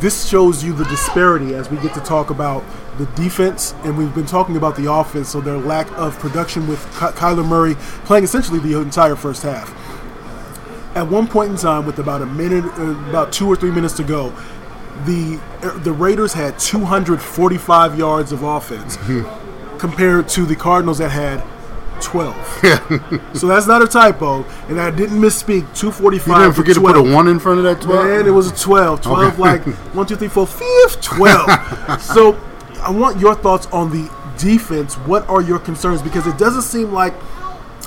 This 0.01 0.27
shows 0.27 0.65
you 0.65 0.73
the 0.73 0.85
disparity 0.85 1.55
as 1.55 1.71
we 1.71 1.77
get 1.79 1.93
to 1.95 2.01
talk 2.01 2.31
about 2.31 2.65
the 2.97 3.07
defense, 3.23 3.75
and 3.85 3.97
we've 3.99 4.15
been 4.15 4.27
talking 4.27 4.57
about 4.57 4.77
the 4.77 4.91
offense. 4.91 5.29
So 5.29 5.41
their 5.41 5.59
lack 5.59 5.91
of 5.93 6.19
production 6.19 6.67
with 6.69 6.83
Ky- 6.99 7.17
Kyler 7.19 7.47
Murray 7.47 7.75
playing 8.05 8.25
essentially 8.25 8.59
the 8.61 8.79
entire 8.81 9.17
first 9.17 9.43
half. 9.43 9.75
At 10.97 11.09
one 11.09 11.29
point 11.29 11.51
in 11.51 11.57
time, 11.57 11.87
with 11.87 11.99
about 11.99 12.21
a 12.21 12.27
minute, 12.27 12.65
uh, 12.79 13.09
about 13.11 13.33
two 13.33 13.47
or 13.47 13.57
three 13.57 13.71
minutes 13.71 13.95
to 13.95 14.03
go, 14.05 14.33
the 15.07 15.41
the 15.83 15.93
Raiders 15.93 16.33
had 16.33 16.59
245 16.59 17.99
yards 17.99 18.33
of 18.33 18.43
offense 18.43 18.97
compared 19.79 20.29
to 20.31 20.45
the 20.45 20.57
Cardinals 20.57 20.99
that 20.99 21.11
had 21.11 21.43
12. 22.03 22.35
so 23.37 23.47
that's 23.47 23.67
not 23.67 23.83
a 23.83 23.87
typo, 23.87 24.45
and 24.69 24.81
I 24.81 24.91
didn't 24.91 25.19
misspeak. 25.19 25.63
245. 25.77 26.27
You 26.29 26.35
didn't 26.45 26.55
forget 26.55 26.75
to 26.77 26.81
put 26.81 26.97
a 26.97 27.03
one 27.03 27.29
in 27.29 27.39
front 27.39 27.59
of 27.59 27.65
that 27.65 27.83
twelve. 27.83 28.07
Man, 28.07 28.27
it 28.27 28.31
was 28.31 28.51
a 28.51 28.57
12. 28.57 29.03
12 29.03 29.19
Okay. 29.33 29.37
like 29.39 29.63
one, 29.95 30.07
two, 30.07 30.17
three, 30.17 30.29
four, 30.29 30.47
fifth, 30.47 31.03
12. 31.03 32.01
so 32.01 32.41
I 32.83 32.91
want 32.91 33.19
your 33.21 33.35
thoughts 33.35 33.67
on 33.67 33.91
the 33.91 34.11
defense. 34.39 34.95
What 34.97 35.29
are 35.29 35.43
your 35.43 35.59
concerns? 35.59 36.01
Because 36.01 36.27
it 36.27 36.39
doesn't 36.39 36.63
seem 36.63 36.93
like 36.93 37.13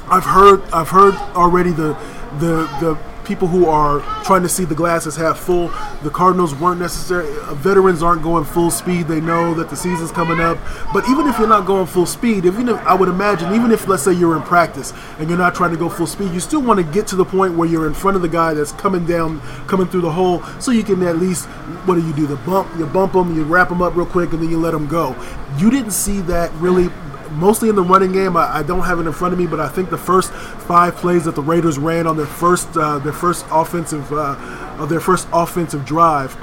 I've 0.08 0.26
heard 0.26 0.62
I've 0.72 0.90
heard 0.90 1.16
already 1.36 1.72
the 1.72 1.94
the 2.40 2.68
the 2.80 2.98
people 3.24 3.48
who 3.48 3.66
are 3.66 4.02
trying 4.24 4.44
to 4.44 4.50
see 4.50 4.66
the 4.66 4.76
glasses 4.76 5.16
half 5.16 5.40
full. 5.40 5.70
The 6.04 6.10
Cardinals 6.10 6.54
weren't 6.54 6.82
necessary. 6.82 7.28
uh, 7.40 7.54
Veterans 7.56 8.04
aren't 8.04 8.24
going 8.24 8.44
full 8.44 8.70
speed. 8.70 9.08
They 9.08 9.22
know 9.22 9.54
that 9.54 9.70
the 9.70 9.76
season's 9.76 10.12
coming 10.12 10.40
up. 10.40 10.58
But 10.94 11.08
even 11.10 11.28
if 11.28 11.40
you're 11.40 11.48
not 11.48 11.66
going 11.66 11.88
full 11.88 12.06
speed, 12.06 12.46
even 12.46 12.70
if 12.70 12.78
I 12.86 12.94
would 12.94 13.10
imagine, 13.10 13.54
even 13.54 13.72
if 13.72 13.88
let's 13.88 14.04
say 14.04 14.12
you're 14.12 14.36
in 14.36 14.44
practice 14.44 14.94
and 15.18 15.30
you're 15.30 15.38
not 15.38 15.56
trying 15.56 15.72
to 15.72 15.78
go 15.78 15.90
full 15.90 16.08
speed, 16.08 16.32
you 16.32 16.40
still 16.40 16.62
want 16.62 16.78
to 16.78 16.84
get 16.84 17.08
to 17.08 17.16
the 17.16 17.26
point 17.26 17.56
where 17.56 17.68
you're 17.68 17.88
in 17.88 17.94
front 17.94 18.16
of 18.16 18.22
the 18.22 18.30
guy 18.30 18.54
that's 18.54 18.74
coming 18.74 19.06
down, 19.06 19.40
coming 19.68 19.88
through 19.88 20.02
the 20.02 20.12
hole, 20.12 20.44
so 20.60 20.72
you 20.72 20.84
can 20.84 21.02
at 21.04 21.18
least 21.18 21.46
what 21.86 21.96
do 21.96 22.06
you 22.06 22.14
do? 22.14 22.28
The 22.28 22.36
bump, 22.38 22.70
you 22.78 22.86
bump 22.86 23.14
them, 23.14 23.36
you 23.36 23.44
wrap 23.44 23.70
them 23.70 23.82
up 23.82 23.96
real 23.96 24.06
quick, 24.06 24.34
and 24.34 24.42
then 24.42 24.50
you 24.50 24.58
let 24.58 24.72
them 24.72 24.88
go. 24.88 25.16
You 25.58 25.72
didn't 25.72 25.92
see 25.92 26.20
that 26.22 26.52
really 26.56 26.90
mostly 27.34 27.70
in 27.70 27.76
the 27.76 27.84
running 27.84 28.12
game. 28.12 28.38
I, 28.38 28.58
I 28.58 28.64
don't 28.64 28.84
have 28.84 29.00
it 29.00 29.08
in 29.08 29.14
front 29.14 29.34
of 29.34 29.40
me, 29.40 29.48
but 29.48 29.60
I 29.60 29.68
think 29.68 29.90
the 29.90 29.98
first 29.98 30.32
five 30.32 30.96
plays 30.96 31.26
that 31.26 31.36
the 31.36 31.42
Raiders 31.42 31.78
ran 31.78 32.08
on 32.08 32.18
their 32.18 32.26
first 32.26 32.76
uh, 32.78 33.00
their 33.00 33.14
first 33.14 33.46
offensive 33.52 34.12
uh, 34.12 34.36
of 34.80 34.90
their 34.90 35.00
first 35.00 35.28
offensive 35.34 35.86
drive. 35.86 36.38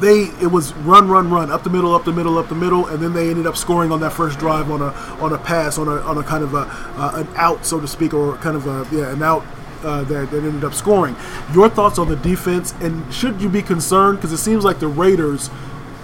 They 0.00 0.24
it 0.40 0.50
was 0.50 0.72
run, 0.74 1.08
run, 1.08 1.30
run 1.30 1.50
up 1.50 1.62
the 1.62 1.70
middle, 1.70 1.94
up 1.94 2.04
the 2.04 2.12
middle, 2.12 2.38
up 2.38 2.48
the 2.48 2.54
middle, 2.54 2.86
and 2.86 3.02
then 3.02 3.12
they 3.12 3.28
ended 3.28 3.46
up 3.46 3.56
scoring 3.56 3.92
on 3.92 4.00
that 4.00 4.12
first 4.12 4.38
drive 4.38 4.70
on 4.70 4.80
a 4.80 4.92
on 5.22 5.32
a 5.32 5.38
pass 5.38 5.76
on 5.76 5.88
a 5.88 5.96
on 6.02 6.16
a 6.16 6.22
kind 6.22 6.42
of 6.42 6.54
a 6.54 6.66
uh, 6.96 7.12
an 7.16 7.28
out, 7.36 7.66
so 7.66 7.80
to 7.80 7.86
speak, 7.86 8.14
or 8.14 8.36
kind 8.38 8.56
of 8.56 8.66
a 8.66 8.86
yeah 8.94 9.12
an 9.12 9.22
out 9.22 9.44
uh, 9.82 10.04
that, 10.04 10.30
that 10.30 10.44
ended 10.44 10.64
up 10.64 10.74
scoring. 10.74 11.16
Your 11.52 11.68
thoughts 11.68 11.98
on 11.98 12.08
the 12.08 12.16
defense, 12.16 12.74
and 12.80 13.12
should 13.12 13.40
you 13.40 13.48
be 13.48 13.62
concerned? 13.62 14.18
Because 14.18 14.32
it 14.32 14.38
seems 14.38 14.64
like 14.64 14.78
the 14.78 14.88
Raiders, 14.88 15.50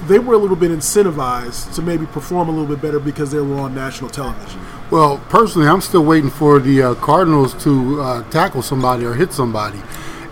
they 0.06 0.18
were 0.18 0.34
a 0.34 0.38
little 0.38 0.56
bit 0.56 0.70
incentivized 0.70 1.74
to 1.74 1.82
maybe 1.82 2.06
perform 2.06 2.48
a 2.48 2.52
little 2.52 2.66
bit 2.66 2.82
better 2.82 3.00
because 3.00 3.30
they 3.30 3.40
were 3.40 3.56
on 3.56 3.74
national 3.74 4.10
television. 4.10 4.60
Well, 4.90 5.18
personally, 5.28 5.68
I'm 5.68 5.80
still 5.80 6.04
waiting 6.04 6.30
for 6.30 6.58
the 6.58 6.82
uh, 6.82 6.94
Cardinals 6.94 7.54
to 7.64 8.00
uh, 8.00 8.30
tackle 8.30 8.62
somebody 8.62 9.04
or 9.04 9.14
hit 9.14 9.32
somebody. 9.32 9.80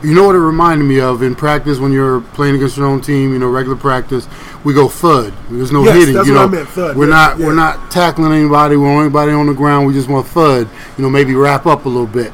You 0.04 0.14
know 0.14 0.26
what 0.26 0.34
it 0.34 0.38
reminded 0.40 0.84
me 0.84 1.00
of 1.00 1.22
in 1.22 1.34
practice 1.34 1.78
when 1.78 1.90
you're 1.90 2.20
playing 2.20 2.56
against 2.56 2.76
your 2.76 2.86
own 2.86 3.00
team. 3.00 3.32
You 3.32 3.38
know, 3.38 3.48
regular 3.48 3.76
practice, 3.76 4.28
we 4.62 4.74
go 4.74 4.88
thud. 4.88 5.32
There's 5.50 5.72
no 5.72 5.82
Yes, 5.84 5.96
hitting. 5.96 6.14
that's 6.14 6.28
you 6.28 6.34
what 6.34 6.40
know, 6.40 6.46
I 6.46 6.50
meant, 6.50 6.68
thud, 6.68 6.96
we're 6.96 7.06
yeah, 7.06 7.14
not 7.14 7.38
yeah. 7.38 7.46
we're 7.46 7.54
not 7.54 7.90
tackling 7.90 8.32
anybody. 8.32 8.76
We 8.76 8.82
want 8.84 9.00
anybody 9.06 9.32
on 9.32 9.46
the 9.46 9.54
ground. 9.54 9.86
We 9.86 9.94
just 9.94 10.08
want 10.08 10.26
thud. 10.26 10.68
You 10.98 11.02
know, 11.02 11.08
maybe 11.10 11.34
wrap 11.34 11.64
up 11.66 11.86
a 11.86 11.88
little 11.88 12.06
bit. 12.06 12.32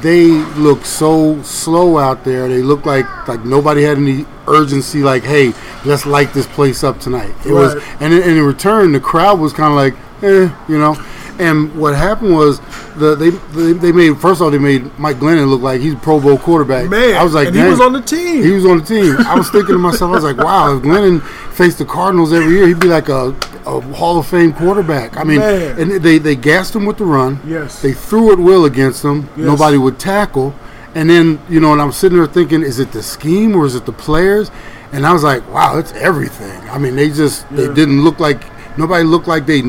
They 0.00 0.26
look 0.28 0.84
so 0.84 1.42
slow 1.42 1.98
out 1.98 2.22
there. 2.24 2.46
They 2.48 2.62
look 2.62 2.86
like 2.86 3.06
like 3.26 3.44
nobody 3.44 3.82
had 3.82 3.98
any 3.98 4.24
urgency. 4.46 5.02
Like, 5.02 5.24
hey, 5.24 5.52
let's 5.84 6.06
light 6.06 6.32
this 6.32 6.46
place 6.46 6.84
up 6.84 7.00
tonight. 7.00 7.34
It 7.44 7.52
was, 7.52 7.74
and 8.00 8.14
in, 8.14 8.22
and 8.22 8.38
in 8.38 8.44
return, 8.44 8.92
the 8.92 9.00
crowd 9.00 9.40
was 9.40 9.52
kind 9.52 9.72
of 9.72 9.76
like, 9.76 9.94
eh, 10.22 10.54
you 10.68 10.78
know. 10.78 10.94
And 11.40 11.74
what 11.76 11.94
happened 11.96 12.34
was 12.34 12.60
the 12.98 13.14
they, 13.14 13.30
they 13.30 13.72
they 13.72 13.92
made 13.92 14.18
first 14.18 14.40
of 14.40 14.46
all 14.46 14.50
they 14.50 14.58
made 14.58 14.98
Mike 14.98 15.16
Glennon 15.16 15.48
look 15.48 15.62
like 15.62 15.80
he's 15.80 15.94
a 15.94 15.96
Pro 15.96 16.20
Bowl 16.20 16.38
quarterback. 16.38 16.88
Man, 16.90 17.14
I 17.14 17.22
was 17.24 17.34
like, 17.34 17.48
and 17.48 17.56
he 17.56 17.62
was 17.62 17.80
on 17.80 17.92
the 17.92 18.02
team. 18.02 18.42
He 18.42 18.50
was 18.50 18.66
on 18.66 18.78
the 18.78 18.84
team. 18.84 19.16
I 19.18 19.34
was 19.34 19.50
thinking 19.50 19.74
to 19.74 19.78
myself, 19.78 20.10
I 20.10 20.14
was 20.14 20.24
like, 20.24 20.36
wow, 20.36 20.76
if 20.76 20.82
Glennon 20.82 21.22
faced 21.52 21.78
the 21.78 21.84
Cardinals 21.84 22.32
every 22.32 22.54
year, 22.54 22.68
he'd 22.68 22.80
be 22.80 22.88
like 22.88 23.08
a, 23.08 23.34
a 23.66 23.80
Hall 23.94 24.18
of 24.18 24.26
Fame 24.26 24.52
quarterback. 24.52 25.16
I 25.16 25.24
mean, 25.24 25.38
Man. 25.38 25.80
and 25.80 25.90
they 26.02 26.18
they 26.18 26.36
gassed 26.36 26.74
him 26.74 26.86
with 26.86 26.98
the 26.98 27.04
run. 27.04 27.40
Yes. 27.46 27.82
They 27.82 27.92
threw 27.92 28.32
at 28.32 28.38
will 28.38 28.64
against 28.64 29.04
him. 29.04 29.28
Yes. 29.36 29.46
Nobody 29.46 29.78
would 29.78 29.98
tackle. 29.98 30.54
And 30.94 31.08
then 31.08 31.40
you 31.48 31.60
know, 31.60 31.72
and 31.72 31.80
I'm 31.80 31.92
sitting 31.92 32.18
there 32.18 32.26
thinking, 32.26 32.62
is 32.62 32.78
it 32.78 32.92
the 32.92 33.02
scheme 33.02 33.54
or 33.54 33.66
is 33.66 33.74
it 33.74 33.86
the 33.86 33.92
players? 33.92 34.50
And 34.92 35.06
I 35.06 35.12
was 35.12 35.22
like, 35.22 35.46
wow, 35.52 35.78
it's 35.78 35.92
everything. 35.92 36.60
I 36.70 36.78
mean, 36.78 36.96
they 36.96 37.08
just 37.10 37.48
they 37.50 37.72
didn't 37.72 38.02
look 38.02 38.20
like 38.20 38.42
nobody 38.78 39.04
looked 39.04 39.28
like 39.28 39.46
they 39.46 39.60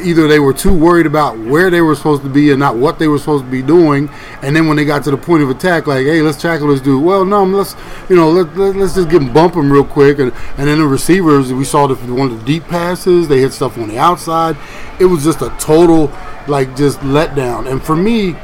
either 0.00 0.28
they 0.28 0.38
were 0.38 0.52
too 0.52 0.76
worried 0.76 1.06
about 1.06 1.38
where 1.38 1.70
they 1.70 1.80
were 1.80 1.94
supposed 1.94 2.22
to 2.22 2.28
be 2.28 2.50
and 2.50 2.60
not 2.60 2.76
what 2.76 2.98
they 2.98 3.08
were 3.08 3.18
supposed 3.18 3.44
to 3.44 3.50
be 3.50 3.62
doing 3.62 4.08
and 4.42 4.54
then 4.54 4.66
when 4.66 4.76
they 4.76 4.84
got 4.84 5.04
to 5.04 5.10
the 5.10 5.16
point 5.16 5.42
of 5.42 5.50
attack 5.50 5.86
like 5.86 6.04
hey 6.04 6.22
let's 6.22 6.40
tackle 6.40 6.68
this 6.68 6.80
dude. 6.80 7.02
Well 7.02 7.24
no 7.24 7.44
let's 7.44 7.76
you 8.08 8.16
know 8.16 8.30
let, 8.30 8.56
let, 8.56 8.76
us 8.76 8.94
just 8.94 9.08
get 9.08 9.22
him 9.22 9.32
bump 9.32 9.54
him 9.54 9.72
real 9.72 9.84
quick. 9.84 10.18
And, 10.18 10.32
and 10.56 10.68
then 10.68 10.78
the 10.78 10.86
receivers 10.86 11.52
we 11.52 11.64
saw 11.64 11.86
the, 11.86 11.94
one 12.12 12.30
of 12.30 12.38
the 12.38 12.44
deep 12.44 12.64
passes. 12.64 13.28
They 13.28 13.40
hit 13.40 13.52
stuff 13.52 13.78
on 13.78 13.88
the 13.88 13.98
outside. 13.98 14.56
It 14.98 15.06
was 15.06 15.24
just 15.24 15.42
a 15.42 15.50
total 15.58 16.12
like 16.48 16.76
just 16.76 16.98
letdown. 17.00 17.70
And 17.70 17.82
for 17.82 17.96
me 17.96 18.36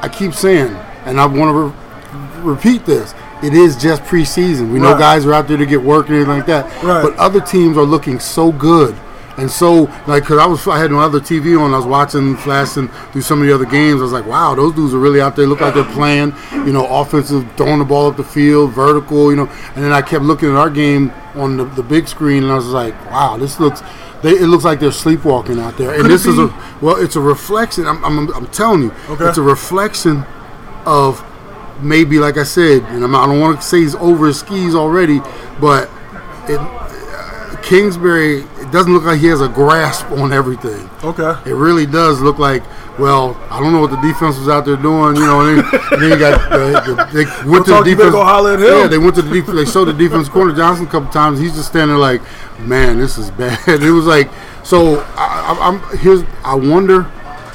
i 0.00 0.08
keep 0.08 0.34
saying 0.34 0.74
and 1.04 1.20
i 1.20 1.26
want 1.26 1.48
to 1.48 2.42
re- 2.42 2.54
repeat 2.54 2.84
this 2.84 3.14
it 3.42 3.54
is 3.54 3.76
just 3.76 4.02
preseason. 4.04 4.72
We 4.72 4.78
know 4.78 4.96
guys 4.96 5.26
are 5.26 5.34
out 5.34 5.48
there 5.48 5.56
to 5.56 5.66
get 5.66 5.82
work 5.82 6.06
and 6.06 6.14
anything 6.14 6.36
like 6.36 6.46
that. 6.46 6.64
Right. 6.84 7.02
but 7.02 7.16
other 7.16 7.40
teams 7.40 7.76
are 7.76 7.84
looking 7.84 8.20
so 8.20 8.52
good 8.52 8.94
and 9.38 9.50
so, 9.50 9.84
like, 10.06 10.24
cause 10.24 10.38
I 10.38 10.46
was, 10.46 10.66
I 10.68 10.78
had 10.78 10.90
no 10.90 10.98
other 11.00 11.18
TV 11.20 11.58
on. 11.58 11.72
I 11.72 11.76
was 11.78 11.86
watching, 11.86 12.36
flashing 12.36 12.88
through 13.12 13.22
some 13.22 13.40
of 13.40 13.46
the 13.46 13.54
other 13.54 13.64
games. 13.64 14.00
I 14.00 14.04
was 14.04 14.12
like, 14.12 14.26
wow, 14.26 14.54
those 14.54 14.74
dudes 14.74 14.92
are 14.94 14.98
really 14.98 15.20
out 15.20 15.36
there. 15.36 15.46
Look 15.46 15.60
like 15.60 15.74
they're 15.74 15.84
playing, 15.84 16.34
you 16.52 16.72
know, 16.72 16.86
offensive, 16.86 17.50
throwing 17.56 17.78
the 17.78 17.84
ball 17.84 18.08
up 18.10 18.16
the 18.16 18.24
field, 18.24 18.72
vertical, 18.72 19.30
you 19.30 19.36
know. 19.36 19.46
And 19.74 19.84
then 19.84 19.92
I 19.92 20.02
kept 20.02 20.24
looking 20.24 20.50
at 20.50 20.56
our 20.56 20.68
game 20.70 21.10
on 21.34 21.56
the, 21.56 21.64
the 21.64 21.82
big 21.82 22.08
screen, 22.08 22.42
and 22.42 22.52
I 22.52 22.56
was 22.56 22.66
like, 22.68 22.94
wow, 23.10 23.38
this 23.38 23.58
looks, 23.58 23.80
they, 24.22 24.32
it 24.32 24.46
looks 24.48 24.64
like 24.64 24.80
they're 24.80 24.92
sleepwalking 24.92 25.58
out 25.58 25.78
there. 25.78 25.94
And 25.98 26.10
this 26.10 26.26
is 26.26 26.38
a, 26.38 26.48
well, 26.82 26.96
it's 27.02 27.16
a 27.16 27.20
reflection. 27.20 27.86
I'm, 27.86 28.04
I'm, 28.04 28.28
I'm 28.34 28.46
telling 28.48 28.82
you, 28.82 28.92
Okay. 29.08 29.28
it's 29.28 29.38
a 29.38 29.42
reflection 29.42 30.24
of 30.84 31.24
maybe, 31.82 32.18
like 32.18 32.36
I 32.36 32.44
said, 32.44 32.82
and 32.82 33.02
I'm, 33.02 33.14
I 33.14 33.24
don't 33.26 33.40
want 33.40 33.60
to 33.60 33.66
say 33.66 33.78
he's 33.80 33.94
over 33.94 34.26
his 34.26 34.40
skis 34.40 34.74
already, 34.74 35.20
but 35.58 35.90
it, 36.48 36.60
Kingsbury, 37.62 38.40
it 38.40 38.72
doesn't 38.72 38.92
look 38.92 39.04
like 39.04 39.20
he 39.20 39.26
has 39.28 39.40
a 39.40 39.48
grasp 39.48 40.10
on 40.12 40.32
everything. 40.32 40.88
Okay. 41.02 41.50
It 41.50 41.54
really 41.54 41.86
does 41.86 42.20
look 42.20 42.38
like, 42.38 42.62
well, 42.98 43.40
I 43.50 43.60
don't 43.60 43.72
know 43.72 43.80
what 43.80 43.90
the 43.90 44.00
defense 44.00 44.38
was 44.38 44.48
out 44.48 44.64
there 44.64 44.76
doing, 44.76 45.16
you 45.16 45.22
know. 45.22 45.40
And 45.40 45.58
then, 45.58 45.80
and 45.92 46.02
then 46.02 46.10
you 46.10 46.18
got 46.18 46.50
the, 46.50 46.94
the, 46.94 47.24
they 47.24 47.50
went 47.50 47.64
to 47.66 47.72
the 47.72 47.82
defense. 47.82 48.12
go 48.12 48.24
holler 48.24 48.54
at 48.54 48.60
him. 48.60 48.66
Yeah, 48.66 48.86
they 48.86 48.98
went 48.98 49.14
to 49.14 49.22
the 49.22 49.32
defense. 49.32 49.56
They 49.56 49.64
showed 49.64 49.86
the 49.86 49.92
defense 49.92 50.28
corner 50.28 50.54
Johnson 50.54 50.86
a 50.86 50.90
couple 50.90 51.10
times. 51.10 51.38
He's 51.38 51.54
just 51.54 51.68
standing 51.68 51.96
there 51.96 51.98
like, 51.98 52.20
man, 52.60 52.98
this 52.98 53.18
is 53.18 53.30
bad. 53.30 53.58
It 53.82 53.90
was 53.90 54.06
like, 54.06 54.28
so 54.64 55.00
I, 55.16 55.56
I, 55.58 55.68
I'm 55.68 55.98
here's. 55.98 56.22
I 56.44 56.54
wonder 56.54 57.04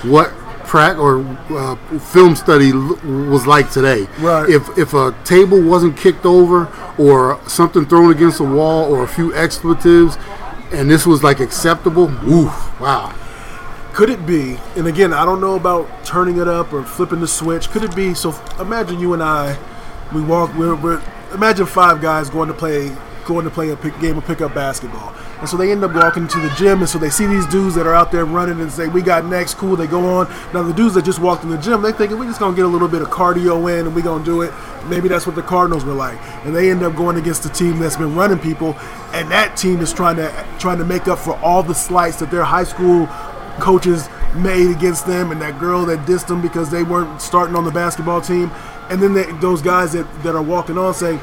what 0.03 0.31
prac 0.67 0.97
or 0.97 1.21
uh, 1.49 1.75
film 1.99 2.35
study 2.35 2.71
l- 2.71 2.99
was 3.31 3.47
like 3.47 3.71
today. 3.71 4.07
Right. 4.19 4.49
If 4.49 4.77
if 4.77 4.93
a 4.93 5.15
table 5.23 5.61
wasn't 5.61 5.97
kicked 5.97 6.25
over 6.25 6.67
or 6.97 7.39
something 7.47 7.85
thrown 7.85 8.11
against 8.11 8.39
a 8.39 8.43
wall 8.43 8.93
or 8.93 9.03
a 9.03 9.07
few 9.07 9.33
expletives, 9.33 10.17
and 10.71 10.91
this 10.91 11.05
was 11.05 11.23
like 11.23 11.39
acceptable. 11.39 12.11
Oof! 12.29 12.79
Wow. 12.79 13.13
Could 13.93 14.11
it 14.11 14.27
be? 14.27 14.59
And 14.75 14.85
again, 14.87 15.11
I 15.11 15.25
don't 15.25 15.41
know 15.41 15.55
about 15.55 15.87
turning 16.05 16.37
it 16.37 16.47
up 16.47 16.71
or 16.71 16.83
flipping 16.83 17.19
the 17.19 17.27
switch. 17.27 17.69
Could 17.69 17.83
it 17.83 17.95
be? 17.95 18.13
So 18.13 18.35
imagine 18.59 18.99
you 18.99 19.13
and 19.13 19.23
I, 19.23 19.57
we 20.13 20.21
walk. 20.21 20.53
We're, 20.55 20.75
we're 20.75 21.01
imagine 21.33 21.65
five 21.65 21.99
guys 21.99 22.29
going 22.29 22.47
to 22.47 22.53
play 22.53 22.95
going 23.27 23.45
to 23.45 23.51
play 23.51 23.69
a 23.69 23.75
pick, 23.75 23.99
game 23.99 24.17
of 24.17 24.25
pickup 24.25 24.55
basketball, 24.55 25.13
and 25.39 25.47
so 25.47 25.57
they 25.57 25.71
end 25.71 25.83
up 25.83 25.93
walking 25.93 26.27
to 26.27 26.39
the 26.39 26.49
gym, 26.57 26.79
and 26.79 26.89
so 26.89 26.97
they 26.97 27.09
see 27.09 27.27
these 27.27 27.45
dudes 27.47 27.75
that 27.75 27.85
are 27.85 27.93
out 27.93 28.11
there 28.11 28.25
running 28.25 28.59
and 28.59 28.71
say, 28.71 28.87
"We 28.87 29.01
got 29.01 29.25
next, 29.25 29.55
cool." 29.55 29.75
They 29.75 29.85
go 29.85 30.05
on. 30.05 30.27
Now 30.53 30.63
the 30.63 30.73
dudes 30.73 30.95
that 30.95 31.05
just 31.05 31.19
walked 31.19 31.43
in 31.43 31.49
the 31.49 31.57
gym, 31.57 31.81
they 31.81 31.91
thinking 31.91 32.17
we're 32.17 32.25
just 32.25 32.39
gonna 32.39 32.55
get 32.55 32.65
a 32.65 32.69
little 32.69 32.87
bit 32.87 33.01
of 33.01 33.09
cardio 33.09 33.71
in, 33.71 33.85
and 33.85 33.95
we 33.95 34.01
gonna 34.01 34.25
do 34.25 34.41
it. 34.41 34.51
Maybe 34.87 35.07
that's 35.07 35.27
what 35.27 35.35
the 35.35 35.43
Cardinals 35.43 35.85
were 35.85 35.93
like, 35.93 36.17
and 36.45 36.55
they 36.55 36.71
end 36.71 36.81
up 36.81 36.95
going 36.95 37.17
against 37.17 37.43
the 37.43 37.49
team 37.49 37.77
that's 37.79 37.97
been 37.97 38.15
running 38.15 38.39
people, 38.39 38.75
and 39.13 39.29
that 39.29 39.57
team 39.57 39.81
is 39.81 39.93
trying 39.93 40.15
to 40.15 40.31
trying 40.57 40.79
to 40.79 40.85
make 40.85 41.07
up 41.07 41.19
for 41.19 41.35
all 41.37 41.61
the 41.61 41.75
slights 41.75 42.17
that 42.17 42.31
their 42.31 42.45
high 42.45 42.63
school 42.63 43.07
coaches 43.59 44.09
made 44.35 44.69
against 44.69 45.05
them 45.05 45.31
and 45.31 45.41
that 45.41 45.59
girl 45.59 45.85
that 45.85 45.99
dissed 46.05 46.27
them 46.27 46.41
because 46.41 46.69
they 46.69 46.83
weren't 46.83 47.21
starting 47.21 47.55
on 47.55 47.65
the 47.65 47.71
basketball 47.71 48.21
team. 48.21 48.51
And 48.89 49.01
then 49.01 49.13
they, 49.13 49.31
those 49.39 49.61
guys 49.61 49.93
that, 49.93 50.05
that 50.23 50.35
are 50.35 50.41
walking 50.41 50.77
on 50.77 50.93
say, 50.93 51.19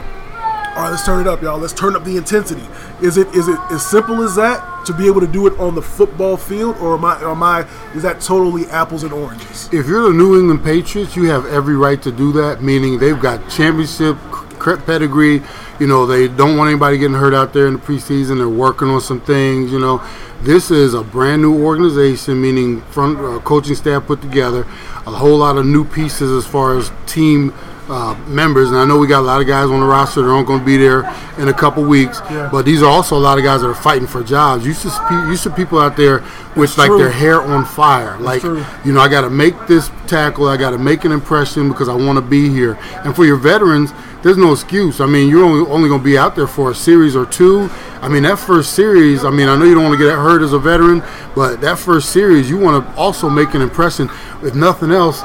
all 0.76 0.82
right, 0.82 0.90
let's 0.90 1.06
turn 1.06 1.20
it 1.20 1.28
up, 1.28 1.40
y'all. 1.40 1.58
Let's 1.58 1.72
turn 1.72 1.94
up 1.94 2.02
the 2.02 2.16
intensity. 2.16 2.66
Is 3.00 3.16
it 3.16 3.28
is 3.28 3.46
it 3.46 3.58
as 3.70 3.86
simple 3.86 4.22
as 4.22 4.34
that 4.34 4.84
to 4.86 4.92
be 4.92 5.06
able 5.06 5.20
to 5.20 5.26
do 5.26 5.46
it 5.46 5.56
on 5.60 5.76
the 5.76 5.82
football 5.82 6.36
field, 6.36 6.76
or 6.78 6.94
am 6.94 7.04
I, 7.04 7.20
am 7.22 7.42
I 7.44 7.66
is 7.94 8.02
that 8.02 8.20
totally 8.20 8.66
apples 8.66 9.04
and 9.04 9.12
oranges? 9.12 9.68
If 9.72 9.86
you're 9.86 10.02
the 10.02 10.14
New 10.14 10.36
England 10.36 10.64
Patriots, 10.64 11.14
you 11.14 11.30
have 11.30 11.46
every 11.46 11.76
right 11.76 12.02
to 12.02 12.10
do 12.10 12.32
that. 12.32 12.60
Meaning 12.60 12.98
they've 12.98 13.20
got 13.20 13.48
championship 13.48 14.16
pedigree. 14.58 15.42
You 15.78 15.86
know 15.86 16.06
they 16.06 16.26
don't 16.26 16.56
want 16.56 16.70
anybody 16.70 16.98
getting 16.98 17.16
hurt 17.16 17.34
out 17.34 17.52
there 17.52 17.68
in 17.68 17.74
the 17.74 17.78
preseason. 17.78 18.38
They're 18.38 18.48
working 18.48 18.88
on 18.88 19.00
some 19.00 19.20
things. 19.20 19.70
You 19.70 19.78
know, 19.78 20.04
this 20.42 20.72
is 20.72 20.94
a 20.94 21.04
brand 21.04 21.40
new 21.40 21.64
organization, 21.64 22.42
meaning 22.42 22.80
front 22.82 23.18
uh, 23.20 23.38
coaching 23.40 23.76
staff 23.76 24.06
put 24.06 24.20
together, 24.20 24.62
a 25.06 25.12
whole 25.12 25.38
lot 25.38 25.56
of 25.56 25.66
new 25.66 25.84
pieces 25.84 26.32
as 26.32 26.50
far 26.50 26.76
as 26.76 26.90
team 27.06 27.54
uh, 27.88 28.14
members, 28.26 28.70
and 28.70 28.78
I 28.78 28.84
know 28.84 28.98
we 28.98 29.06
got 29.06 29.20
a 29.20 29.26
lot 29.26 29.40
of 29.40 29.46
guys 29.46 29.68
on 29.68 29.80
the 29.80 29.86
roster 29.86 30.22
that 30.22 30.28
aren't 30.28 30.46
going 30.46 30.60
to 30.60 30.66
be 30.66 30.76
there 30.76 31.00
in 31.38 31.48
a 31.48 31.52
couple 31.52 31.84
weeks. 31.84 32.20
Yeah. 32.30 32.48
But 32.50 32.64
these 32.64 32.82
are 32.82 32.90
also 32.90 33.16
a 33.16 33.20
lot 33.20 33.38
of 33.38 33.44
guys 33.44 33.60
that 33.60 33.68
are 33.68 33.74
fighting 33.74 34.06
for 34.06 34.22
jobs. 34.22 34.64
You 34.64 34.72
see, 34.72 34.88
you 35.10 35.36
see 35.36 35.50
people 35.50 35.78
out 35.78 35.96
there 35.96 36.22
with 36.56 36.76
like 36.78 36.88
true. 36.88 36.98
their 36.98 37.10
hair 37.10 37.42
on 37.42 37.64
fire. 37.64 38.18
like 38.18 38.40
true. 38.40 38.64
you 38.84 38.92
know, 38.92 39.00
I 39.00 39.08
got 39.08 39.22
to 39.22 39.30
make 39.30 39.66
this 39.66 39.90
tackle. 40.06 40.48
I 40.48 40.56
got 40.56 40.70
to 40.70 40.78
make 40.78 41.04
an 41.04 41.12
impression 41.12 41.68
because 41.68 41.88
I 41.88 41.94
want 41.94 42.16
to 42.16 42.22
be 42.22 42.48
here. 42.48 42.78
And 43.04 43.14
for 43.14 43.24
your 43.24 43.36
veterans, 43.36 43.92
there's 44.22 44.38
no 44.38 44.52
excuse. 44.52 45.00
I 45.00 45.06
mean, 45.06 45.28
you're 45.28 45.44
only, 45.44 45.70
only 45.70 45.88
going 45.88 46.00
to 46.00 46.04
be 46.04 46.16
out 46.16 46.34
there 46.34 46.46
for 46.46 46.70
a 46.70 46.74
series 46.74 47.14
or 47.14 47.26
two. 47.26 47.68
I 48.00 48.08
mean, 48.08 48.22
that 48.22 48.38
first 48.38 48.72
series. 48.72 49.24
I 49.24 49.30
mean, 49.30 49.48
I 49.48 49.56
know 49.56 49.66
you 49.66 49.74
don't 49.74 49.84
want 49.84 49.98
to 49.98 50.02
get 50.02 50.14
hurt 50.14 50.40
as 50.40 50.54
a 50.54 50.58
veteran, 50.58 51.02
but 51.34 51.60
that 51.60 51.78
first 51.78 52.10
series, 52.10 52.48
you 52.48 52.56
want 52.56 52.82
to 52.82 52.96
also 52.96 53.28
make 53.28 53.52
an 53.52 53.60
impression. 53.60 54.08
If 54.42 54.54
nothing 54.54 54.90
else, 54.90 55.20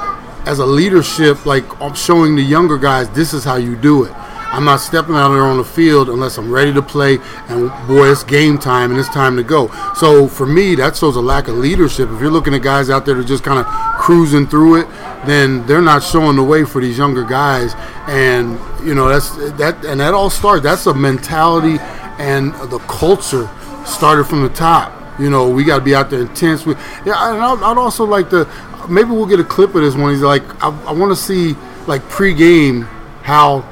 as 0.46 0.60
a 0.60 0.65
leadership, 0.65 1.46
like 1.46 1.63
I'm 1.81 1.93
showing 1.93 2.36
the 2.36 2.41
younger 2.41 2.77
guys, 2.77 3.10
this 3.10 3.34
is 3.34 3.43
how 3.43 3.55
you 3.55 3.75
do 3.75 4.03
it. 4.05 4.13
I'm 4.51 4.65
not 4.65 4.77
stepping 4.77 5.13
out 5.13 5.29
there 5.29 5.43
on 5.43 5.58
the 5.58 5.63
field 5.63 6.10
unless 6.10 6.38
I'm 6.38 6.51
ready 6.51 6.74
to 6.74 6.81
play, 6.81 7.19
and 7.50 7.69
boy, 7.88 8.12
it's 8.12 8.24
game 8.24 8.58
time 8.58 8.89
and 8.89 9.00
it's 9.00 9.10
time 9.10 9.38
to 9.38 9.43
go. 9.43 9.67
So 9.93 10.27
for 10.27 10.48
me, 10.48 10.74
that 10.75 10.96
shows 10.96 11.15
a 11.15 11.22
lack 11.22 11.48
of 11.48 11.55
leadership. 11.55 12.10
If 12.10 12.19
you're 12.19 12.31
looking 12.31 12.55
at 12.55 12.63
guys 12.63 12.89
out 12.89 13.05
there 13.05 13.13
that 13.13 13.25
are 13.25 13.27
just 13.27 13.43
kind 13.43 13.60
of 13.60 13.67
cruising 14.01 14.48
through 14.48 14.81
it, 14.81 14.88
then 15.27 15.65
they're 15.67 15.84
not 15.84 16.01
showing 16.01 16.36
the 16.36 16.43
way 16.43 16.65
for 16.65 16.81
these 16.81 16.98
younger 16.98 17.24
guys. 17.24 17.75
And 18.08 18.60
you 18.84 18.96
know 18.96 19.08
that's 19.08 19.36
that, 19.58 19.86
and 19.86 20.00
that 20.00 20.15
all 20.15 20.31
starts. 20.31 20.63
That's 20.63 20.88
a 20.88 20.96
mentality 20.96 21.77
and 22.19 22.53
the 22.69 22.79
culture 22.79 23.50
started 23.86 24.25
from 24.25 24.43
the 24.43 24.50
top. 24.50 24.99
You 25.19 25.29
know, 25.29 25.49
we 25.49 25.63
got 25.63 25.79
to 25.79 25.83
be 25.83 25.93
out 25.93 26.09
there 26.09 26.21
intense. 26.21 26.65
We, 26.65 26.73
yeah, 27.05 27.33
and 27.33 27.41
I'd, 27.41 27.61
I'd 27.63 27.77
also 27.77 28.05
like 28.05 28.29
to. 28.29 28.47
Maybe 28.89 29.09
we'll 29.09 29.25
get 29.27 29.39
a 29.39 29.43
clip 29.43 29.75
of 29.75 29.81
this 29.81 29.95
one. 29.95 30.11
He's 30.11 30.21
like, 30.21 30.43
I, 30.63 30.69
I 30.85 30.93
want 30.93 31.11
to 31.11 31.15
see 31.15 31.55
like 31.88 32.01
pre-game 32.09 32.83
how 33.23 33.67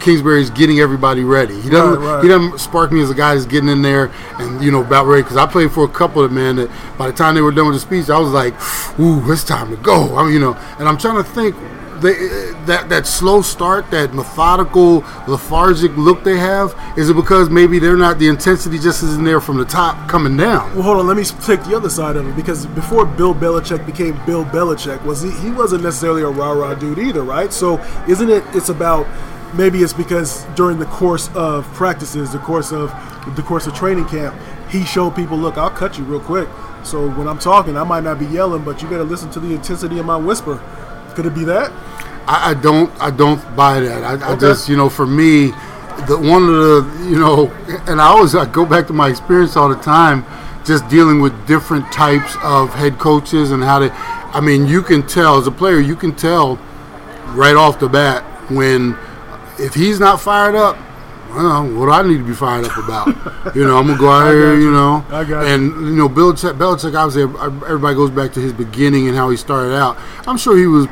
Kingsbury's 0.00 0.50
getting 0.50 0.80
everybody 0.80 1.24
ready. 1.24 1.60
He 1.60 1.70
doesn't. 1.70 2.00
Right, 2.00 2.14
right. 2.14 2.22
He 2.22 2.28
doesn't 2.28 2.58
spark 2.58 2.92
me 2.92 3.00
as 3.00 3.10
a 3.10 3.14
guy 3.14 3.34
that's 3.34 3.46
getting 3.46 3.68
in 3.68 3.82
there 3.82 4.10
and 4.38 4.62
you 4.62 4.70
know 4.70 4.82
about 4.82 5.06
ready. 5.06 5.22
Because 5.22 5.36
I 5.36 5.46
played 5.46 5.72
for 5.72 5.84
a 5.84 5.88
couple 5.88 6.22
of 6.22 6.32
men 6.32 6.56
that 6.56 6.70
by 6.98 7.06
the 7.06 7.16
time 7.16 7.34
they 7.34 7.40
were 7.40 7.52
done 7.52 7.66
with 7.66 7.76
the 7.76 7.80
speech, 7.80 8.10
I 8.10 8.18
was 8.18 8.32
like, 8.32 8.54
"Ooh, 8.98 9.30
it's 9.32 9.44
time 9.44 9.70
to 9.70 9.76
go." 9.76 10.16
I 10.16 10.24
mean, 10.24 10.34
you 10.34 10.40
know, 10.40 10.54
and 10.78 10.88
I'm 10.88 10.98
trying 10.98 11.22
to 11.22 11.28
think. 11.30 11.56
They, 12.00 12.14
that 12.66 12.88
that 12.90 13.06
slow 13.06 13.42
start, 13.42 13.90
that 13.90 14.14
methodical, 14.14 15.04
lethargic 15.26 15.96
look 15.96 16.22
they 16.22 16.36
have, 16.36 16.78
is 16.96 17.10
it 17.10 17.14
because 17.14 17.50
maybe 17.50 17.78
they're 17.78 17.96
not 17.96 18.18
the 18.18 18.28
intensity 18.28 18.78
just 18.78 19.02
isn't 19.02 19.24
there 19.24 19.40
from 19.40 19.56
the 19.56 19.64
top 19.64 20.08
coming 20.08 20.36
down? 20.36 20.72
Well, 20.74 20.82
hold 20.82 20.98
on. 20.98 21.06
Let 21.06 21.16
me 21.16 21.24
take 21.24 21.64
the 21.64 21.76
other 21.76 21.90
side 21.90 22.16
of 22.16 22.28
it 22.28 22.36
because 22.36 22.66
before 22.66 23.04
Bill 23.04 23.34
Belichick 23.34 23.84
became 23.84 24.20
Bill 24.26 24.44
Belichick, 24.44 25.04
was 25.04 25.22
he? 25.22 25.30
He 25.30 25.50
wasn't 25.50 25.82
necessarily 25.82 26.22
a 26.22 26.28
rah 26.28 26.52
rah 26.52 26.74
dude 26.74 26.98
either, 26.98 27.22
right? 27.22 27.52
So, 27.52 27.78
isn't 28.06 28.30
it? 28.30 28.44
It's 28.54 28.68
about 28.68 29.06
maybe 29.54 29.82
it's 29.82 29.92
because 29.92 30.44
during 30.54 30.78
the 30.78 30.86
course 30.86 31.30
of 31.34 31.64
practices, 31.74 32.32
the 32.32 32.38
course 32.38 32.70
of 32.72 32.90
the 33.34 33.42
course 33.42 33.66
of 33.66 33.74
training 33.74 34.06
camp, 34.06 34.34
he 34.70 34.84
showed 34.84 35.16
people, 35.16 35.36
look, 35.36 35.58
I'll 35.58 35.70
cut 35.70 35.98
you 35.98 36.04
real 36.04 36.20
quick. 36.20 36.48
So 36.84 37.10
when 37.10 37.26
I'm 37.26 37.38
talking, 37.38 37.76
I 37.76 37.84
might 37.84 38.04
not 38.04 38.18
be 38.18 38.26
yelling, 38.26 38.64
but 38.64 38.82
you 38.82 38.88
got 38.88 38.98
to 38.98 39.04
listen 39.04 39.30
to 39.32 39.40
the 39.40 39.52
intensity 39.52 39.98
of 39.98 40.06
my 40.06 40.16
whisper. 40.16 40.62
Could 41.14 41.26
it 41.26 41.34
be 41.34 41.44
that? 41.44 41.72
I, 42.28 42.50
I 42.50 42.54
don't 42.54 42.92
I 43.00 43.10
don't 43.10 43.40
buy 43.56 43.80
that. 43.80 44.04
I, 44.04 44.32
I 44.32 44.36
just 44.36 44.68
you 44.68 44.76
know 44.76 44.90
for 44.90 45.06
me, 45.06 45.46
the 46.06 46.18
one 46.20 46.42
of 46.42 46.54
the 46.54 47.08
you 47.08 47.18
know, 47.18 47.50
and 47.86 48.00
I 48.00 48.08
always 48.08 48.34
I 48.34 48.44
go 48.44 48.66
back 48.66 48.86
to 48.88 48.92
my 48.92 49.08
experience 49.08 49.56
all 49.56 49.70
the 49.70 49.80
time, 49.80 50.26
just 50.64 50.86
dealing 50.88 51.22
with 51.22 51.46
different 51.46 51.90
types 51.90 52.36
of 52.42 52.74
head 52.74 52.98
coaches 52.98 53.50
and 53.50 53.64
how 53.64 53.78
they. 53.78 53.90
I 53.90 54.40
mean, 54.42 54.66
you 54.66 54.82
can 54.82 55.06
tell 55.06 55.38
as 55.38 55.46
a 55.46 55.50
player, 55.50 55.80
you 55.80 55.96
can 55.96 56.14
tell 56.14 56.56
right 57.28 57.56
off 57.56 57.80
the 57.80 57.88
bat 57.88 58.22
when 58.50 58.94
if 59.58 59.72
he's 59.72 59.98
not 59.98 60.20
fired 60.20 60.54
up. 60.54 60.76
Well, 61.30 61.64
what 61.76 61.86
do 61.86 61.90
I 61.92 62.02
need 62.02 62.18
to 62.18 62.24
be 62.24 62.34
fired 62.34 62.66
up 62.66 62.76
about? 62.76 63.06
you 63.54 63.66
know, 63.66 63.78
I'm 63.78 63.86
gonna 63.86 63.98
go 63.98 64.08
out 64.10 64.32
here. 64.32 64.54
You 64.54 64.64
you. 64.64 64.70
know, 64.70 65.04
I 65.08 65.24
got 65.24 65.42
you. 65.42 65.54
and 65.54 65.86
you 65.86 65.96
know, 65.96 66.08
Bill 66.10 66.34
Belichick, 66.34 66.58
Belichick 66.58 66.94
obviously 66.94 67.22
everybody 67.66 67.94
goes 67.94 68.10
back 68.10 68.34
to 68.34 68.40
his 68.40 68.52
beginning 68.52 69.08
and 69.08 69.16
how 69.16 69.30
he 69.30 69.36
started 69.38 69.74
out. 69.74 69.96
I'm 70.26 70.36
sure 70.36 70.56
he 70.56 70.66
was 70.66 70.86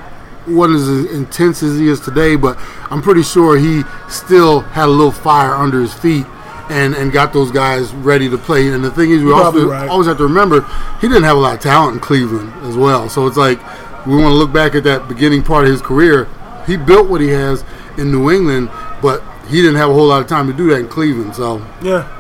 wasn't 0.48 0.80
as 0.80 1.16
intense 1.16 1.62
as 1.62 1.78
he 1.78 1.88
is 1.88 2.00
today, 2.00 2.36
but 2.36 2.56
I'm 2.90 3.02
pretty 3.02 3.22
sure 3.22 3.56
he 3.56 3.82
still 4.08 4.60
had 4.60 4.86
a 4.86 4.92
little 4.92 5.12
fire 5.12 5.54
under 5.54 5.80
his 5.80 5.92
feet 5.94 6.26
and, 6.68 6.94
and 6.94 7.12
got 7.12 7.32
those 7.32 7.50
guys 7.50 7.92
ready 7.94 8.28
to 8.28 8.38
play. 8.38 8.68
And 8.68 8.82
the 8.82 8.90
thing 8.90 9.10
is, 9.10 9.22
we 9.22 9.32
also 9.32 9.68
right. 9.68 9.88
always 9.88 10.06
have 10.06 10.18
to 10.18 10.24
remember 10.24 10.62
he 11.00 11.08
didn't 11.08 11.24
have 11.24 11.36
a 11.36 11.40
lot 11.40 11.54
of 11.54 11.60
talent 11.60 11.94
in 11.94 12.00
Cleveland 12.00 12.52
as 12.64 12.76
well. 12.76 13.08
So 13.08 13.26
it's 13.26 13.36
like 13.36 13.58
we 14.06 14.16
want 14.16 14.32
to 14.32 14.36
look 14.36 14.52
back 14.52 14.74
at 14.74 14.84
that 14.84 15.08
beginning 15.08 15.42
part 15.42 15.64
of 15.64 15.70
his 15.70 15.82
career. 15.82 16.28
He 16.66 16.76
built 16.76 17.08
what 17.08 17.20
he 17.20 17.28
has 17.28 17.64
in 17.98 18.10
New 18.10 18.30
England, 18.30 18.70
but 19.00 19.22
he 19.48 19.62
didn't 19.62 19.76
have 19.76 19.90
a 19.90 19.92
whole 19.92 20.06
lot 20.08 20.20
of 20.20 20.26
time 20.28 20.48
to 20.48 20.52
do 20.52 20.70
that 20.70 20.80
in 20.80 20.88
Cleveland. 20.88 21.34
So 21.34 21.64
Yeah. 21.82 22.12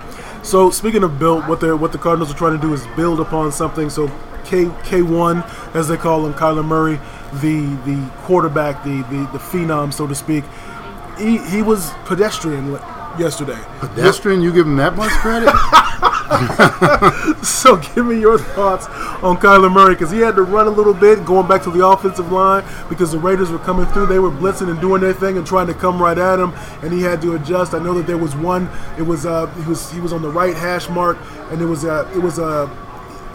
So 0.42 0.70
speaking 0.70 1.02
of 1.02 1.18
build, 1.18 1.48
what 1.48 1.58
the 1.58 1.76
what 1.76 1.90
the 1.90 1.98
Cardinals 1.98 2.30
are 2.32 2.36
trying 2.38 2.56
to 2.56 2.62
do 2.62 2.72
is 2.72 2.86
build 2.94 3.18
upon 3.18 3.50
something. 3.50 3.90
So 3.90 4.08
K 4.44 4.70
K 4.84 5.02
one, 5.02 5.42
as 5.74 5.88
they 5.88 5.96
call 5.96 6.24
him, 6.24 6.34
Kyler 6.34 6.64
Murray, 6.64 7.00
the 7.34 7.60
the 7.84 8.10
quarterback, 8.22 8.82
the 8.84 9.02
the, 9.02 9.28
the 9.32 9.38
phenom, 9.38 9.92
so 9.92 10.06
to 10.06 10.14
speak. 10.14 10.44
He 11.18 11.38
he 11.38 11.62
was 11.62 11.90
pedestrian 12.04 12.72
yesterday. 13.18 13.58
pedestrian, 13.80 14.42
you 14.42 14.52
give 14.52 14.66
him 14.66 14.76
that 14.76 14.96
much 14.96 15.10
credit? 15.12 15.52
So 17.46 17.76
give 17.76 18.06
me 18.06 18.20
your 18.20 18.38
thoughts 18.38 18.86
on 19.22 19.36
Kyler 19.38 19.72
Murray 19.72 19.94
because 19.94 20.10
he 20.10 20.18
had 20.18 20.34
to 20.36 20.42
run 20.42 20.66
a 20.66 20.70
little 20.70 20.94
bit, 20.94 21.24
going 21.24 21.46
back 21.46 21.62
to 21.62 21.70
the 21.70 21.86
offensive 21.86 22.30
line 22.32 22.64
because 22.88 23.12
the 23.12 23.18
Raiders 23.18 23.50
were 23.50 23.58
coming 23.58 23.86
through. 23.86 24.06
They 24.06 24.18
were 24.18 24.30
blitzing 24.30 24.68
and 24.68 24.80
doing 24.80 25.00
their 25.00 25.12
thing 25.12 25.36
and 25.36 25.46
trying 25.46 25.68
to 25.68 25.74
come 25.74 26.00
right 26.00 26.18
at 26.18 26.38
him, 26.38 26.52
and 26.82 26.92
he 26.92 27.02
had 27.02 27.22
to 27.22 27.34
adjust. 27.34 27.74
I 27.74 27.78
know 27.78 27.94
that 27.94 28.06
there 28.06 28.18
was 28.18 28.34
one. 28.36 28.68
It 28.98 29.02
was 29.02 29.26
uh, 29.26 29.46
he 29.46 29.68
was 29.68 29.90
he 29.92 30.00
was 30.00 30.12
on 30.12 30.22
the 30.22 30.30
right 30.30 30.54
hash 30.54 30.88
mark, 30.88 31.18
and 31.50 31.62
it 31.62 31.66
was 31.66 31.84
uh, 31.84 32.10
it 32.14 32.18
was 32.18 32.38
a 32.38 32.66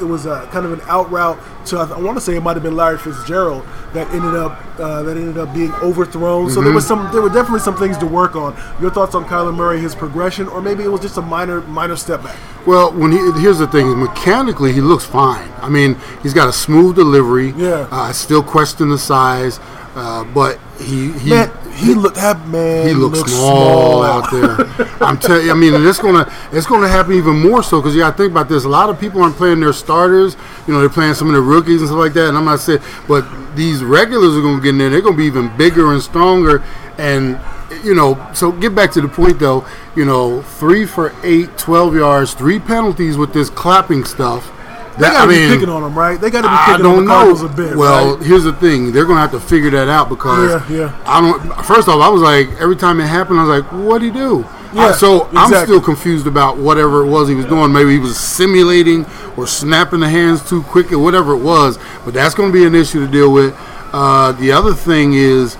it 0.01 0.05
was 0.05 0.25
a 0.25 0.47
kind 0.51 0.65
of 0.65 0.73
an 0.73 0.81
out 0.85 1.09
route 1.11 1.39
to 1.67 1.77
I, 1.77 1.99
want 1.99 2.17
to 2.17 2.21
say 2.21 2.35
it 2.35 2.41
might 2.41 2.53
have 2.55 2.63
been 2.63 2.75
Larry 2.75 2.97
Fitzgerald 2.97 3.65
that 3.93 4.09
ended 4.11 4.35
up 4.35 4.63
uh, 4.79 5.03
that 5.03 5.17
ended 5.17 5.37
up 5.37 5.53
being 5.53 5.71
overthrown. 5.75 6.49
So 6.49 6.61
there 6.61 6.73
was 6.73 6.87
some 6.87 7.11
there 7.11 7.21
were 7.21 7.29
definitely 7.29 7.59
some 7.59 7.75
things 7.77 7.97
to 7.99 8.05
work 8.05 8.35
on. 8.35 8.55
Your 8.81 8.91
thoughts 8.91 9.15
on 9.15 9.25
Kyler 9.25 9.55
Murray, 9.55 9.79
his 9.79 9.95
progression, 9.95 10.47
or 10.47 10.61
maybe 10.61 10.83
it 10.83 10.89
was 10.89 11.01
just 11.01 11.17
a 11.17 11.21
minor 11.21 11.61
minor 11.61 11.95
step 11.95 12.23
back. 12.23 12.37
Well, 12.65 12.91
when 12.91 13.11
he 13.11 13.17
here's 13.41 13.59
the 13.59 13.67
thing, 13.67 13.99
mechanically 13.99 14.73
he 14.73 14.81
looks 14.81 15.05
fine. 15.05 15.51
I 15.57 15.69
mean, 15.69 15.97
he's 16.23 16.33
got 16.33 16.49
a 16.49 16.53
smooth 16.53 16.95
delivery. 16.95 17.51
Yeah. 17.51 17.87
Uh, 17.91 18.09
I 18.09 18.11
still 18.11 18.43
question 18.43 18.89
the 18.89 18.97
size, 18.97 19.59
uh, 19.95 20.23
but 20.33 20.59
he 20.79 21.11
he 21.13 21.29
Man, 21.29 21.51
he 21.73 21.93
looked 21.93 22.15
that 22.15 22.47
man. 22.47 22.87
he 22.87 22.93
looks 22.93 23.19
looks 23.19 23.31
small, 23.33 24.03
out 24.03 24.31
there. 24.31 24.65
I'm 25.01 25.17
telling 25.17 25.45
you, 25.45 25.51
I 25.51 25.55
mean, 25.55 25.73
and 25.73 25.85
it's 25.85 25.99
gonna 25.99 26.31
it's 26.51 26.67
gonna 26.67 26.87
happen 26.87 27.13
even 27.13 27.39
more 27.39 27.63
so 27.63 27.79
because 27.79 27.95
you 27.95 28.01
got 28.01 28.11
to 28.11 28.17
think 28.17 28.31
about 28.31 28.49
this. 28.49 28.65
A 28.65 28.69
lot 28.69 28.89
of 28.89 28.99
people 28.99 29.21
aren't 29.21 29.35
playing 29.35 29.59
their 29.59 29.73
starters. 29.73 30.35
You 30.67 30.73
know, 30.73 30.79
they're 30.79 30.89
playing 30.89 31.13
some 31.15 31.27
of 31.27 31.33
the 31.33 31.41
rookies 31.41 31.81
and 31.81 31.87
stuff 31.87 31.99
like 31.99 32.13
that. 32.13 32.29
And 32.29 32.37
I'm 32.37 32.45
not 32.45 32.59
saying, 32.59 32.81
but 33.07 33.25
these 33.55 33.83
regulars 33.83 34.35
are 34.35 34.41
gonna 34.41 34.61
get 34.61 34.69
in 34.69 34.77
there. 34.77 34.89
They're 34.89 35.01
gonna 35.01 35.17
be 35.17 35.25
even 35.25 35.55
bigger 35.57 35.91
and 35.93 36.01
stronger. 36.01 36.63
And 36.97 37.39
you 37.83 37.95
know, 37.95 38.29
so 38.33 38.51
get 38.51 38.75
back 38.75 38.91
to 38.91 39.01
the 39.01 39.07
point 39.07 39.39
though. 39.39 39.65
You 39.95 40.05
know, 40.05 40.41
three 40.41 40.85
for 40.85 41.13
eight, 41.23 41.57
12 41.57 41.95
yards, 41.95 42.33
three 42.33 42.59
penalties 42.59 43.17
with 43.17 43.33
this 43.33 43.49
clapping 43.49 44.05
stuff. 44.05 44.51
They 44.97 45.03
That- 45.03 45.13
got 45.13 45.17
to 45.19 45.23
I 45.23 45.27
be 45.27 45.39
mean, 45.39 45.49
picking 45.53 45.69
on 45.69 45.83
him, 45.83 45.97
right? 45.97 46.19
They 46.19 46.29
got 46.29 46.41
to 46.41 46.47
be 46.49 46.53
I 46.53 46.65
picking 46.71 46.85
on 46.85 46.91
don't 46.95 47.05
the 47.05 47.09
know. 47.11 47.15
Cardinals 47.15 47.43
a 47.43 47.47
bit. 47.47 47.75
well, 47.77 48.15
right? 48.17 48.23
here's 48.25 48.43
the 48.43 48.53
thing: 48.53 48.91
they're 48.91 49.05
gonna 49.05 49.21
have 49.21 49.31
to 49.31 49.39
figure 49.39 49.69
that 49.71 49.87
out 49.89 50.09
because 50.09 50.61
Yeah, 50.69 50.77
yeah. 50.77 50.91
I 51.05 51.21
don't. 51.21 51.39
First 51.65 51.87
off, 51.87 52.01
I 52.01 52.09
was 52.09 52.21
like, 52.21 52.49
every 52.59 52.75
time 52.75 52.99
it 52.99 53.07
happened, 53.07 53.39
I 53.39 53.43
was 53.45 53.61
like, 53.61 53.71
"What'd 53.71 54.01
he 54.03 54.11
do?" 54.11 54.45
Yeah, 54.73 54.93
so 54.93 55.27
I'm 55.35 55.53
still 55.65 55.81
confused 55.81 56.27
about 56.27 56.57
whatever 56.57 57.01
it 57.03 57.07
was 57.07 57.27
he 57.27 57.35
was 57.35 57.45
doing. 57.45 57.73
Maybe 57.73 57.91
he 57.91 57.99
was 57.99 58.17
simulating 58.17 59.05
or 59.35 59.45
snapping 59.47 59.99
the 59.99 60.07
hands 60.09 60.47
too 60.47 60.61
quick 60.63 60.93
or 60.93 60.99
whatever 60.99 61.33
it 61.33 61.39
was. 61.43 61.77
But 62.05 62.13
that's 62.13 62.33
going 62.35 62.53
to 62.53 62.57
be 62.57 62.65
an 62.65 62.73
issue 62.73 63.05
to 63.05 63.11
deal 63.11 63.33
with. 63.33 63.53
Uh, 63.91 64.31
the 64.31 64.53
other 64.53 64.73
thing 64.73 65.11
is, 65.13 65.57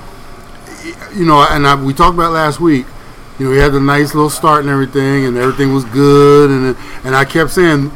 you 1.14 1.26
know, 1.26 1.46
and 1.50 1.68
I, 1.68 1.76
we 1.76 1.94
talked 1.94 2.14
about 2.16 2.32
last 2.32 2.60
week. 2.62 2.86
You 3.38 3.48
know, 3.48 3.52
he 3.54 3.60
had 3.60 3.74
the 3.74 3.80
nice 3.82 4.14
little 4.14 4.30
start 4.30 4.62
and 4.62 4.70
everything, 4.70 5.26
and 5.26 5.36
everything 5.38 5.74
was 5.74 5.84
good. 5.86 6.50
And 6.50 6.76
and 7.04 7.14
I 7.16 7.26
kept 7.26 7.52
saying, 7.52 7.92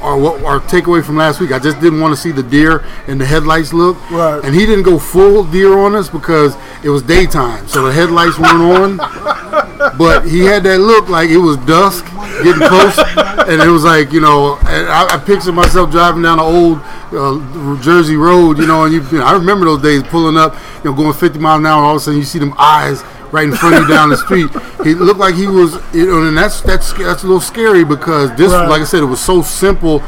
our 0.00 0.18
what 0.18 0.42
our 0.44 0.60
takeaway 0.60 1.04
from 1.04 1.16
last 1.16 1.40
week, 1.40 1.52
I 1.52 1.58
just 1.58 1.80
didn't 1.80 2.00
want 2.00 2.14
to 2.14 2.20
see 2.20 2.32
the 2.32 2.42
deer 2.42 2.84
and 3.06 3.20
the 3.20 3.26
headlights 3.26 3.72
look. 3.72 3.96
Right. 4.10 4.44
And 4.44 4.54
he 4.54 4.66
didn't 4.66 4.84
go 4.84 4.98
full 4.98 5.44
deer 5.44 5.76
on 5.78 5.94
us 5.94 6.08
because 6.08 6.56
it 6.82 6.90
was 6.90 7.02
daytime, 7.02 7.66
so 7.68 7.86
the 7.86 7.92
headlights 7.92 8.38
weren't 8.38 9.00
on. 9.00 9.98
But 9.98 10.26
he 10.26 10.40
had 10.40 10.62
that 10.64 10.78
look 10.78 11.08
like 11.08 11.30
it 11.30 11.38
was 11.38 11.56
dusk, 11.58 12.04
getting 12.42 12.66
close, 12.66 12.98
and 13.48 13.60
it 13.62 13.70
was 13.70 13.84
like 13.84 14.12
you 14.12 14.20
know. 14.20 14.56
And 14.66 14.88
I, 14.88 15.16
I 15.16 15.18
pictured 15.18 15.52
myself 15.52 15.90
driving 15.90 16.22
down 16.22 16.38
the 16.38 16.44
old 16.44 16.78
uh, 17.12 17.80
Jersey 17.82 18.16
Road, 18.16 18.58
you 18.58 18.66
know, 18.66 18.84
and 18.84 18.92
you, 18.92 19.02
you 19.10 19.18
know, 19.18 19.24
I 19.24 19.32
remember 19.32 19.64
those 19.66 19.82
days 19.82 20.02
pulling 20.04 20.36
up, 20.36 20.54
you 20.84 20.90
know, 20.90 20.96
going 20.96 21.12
50 21.12 21.38
miles 21.38 21.60
an 21.60 21.66
hour. 21.66 21.82
All 21.82 21.96
of 21.96 21.96
a 21.96 22.00
sudden, 22.00 22.18
you 22.18 22.24
see 22.24 22.38
them 22.38 22.54
eyes 22.58 23.02
right 23.32 23.44
in 23.48 23.54
front 23.54 23.76
of 23.76 23.82
you 23.82 23.88
down 23.88 24.08
the 24.10 24.16
street. 24.16 24.50
He 24.84 24.94
looked 24.94 25.20
like 25.20 25.34
he 25.34 25.46
was, 25.46 25.74
you 25.94 26.06
know, 26.06 26.22
and 26.26 26.36
that's 26.36 26.60
that's 26.60 26.92
that's 26.94 27.22
a 27.22 27.26
little 27.26 27.40
scary 27.40 27.84
because 27.84 28.34
this, 28.36 28.52
Right. 28.52 28.68
like 28.68 28.80
I 28.80 28.84
said, 28.84 29.02
it 29.02 29.06
was 29.06 29.20
so 29.20 29.42
simple. 29.42 30.02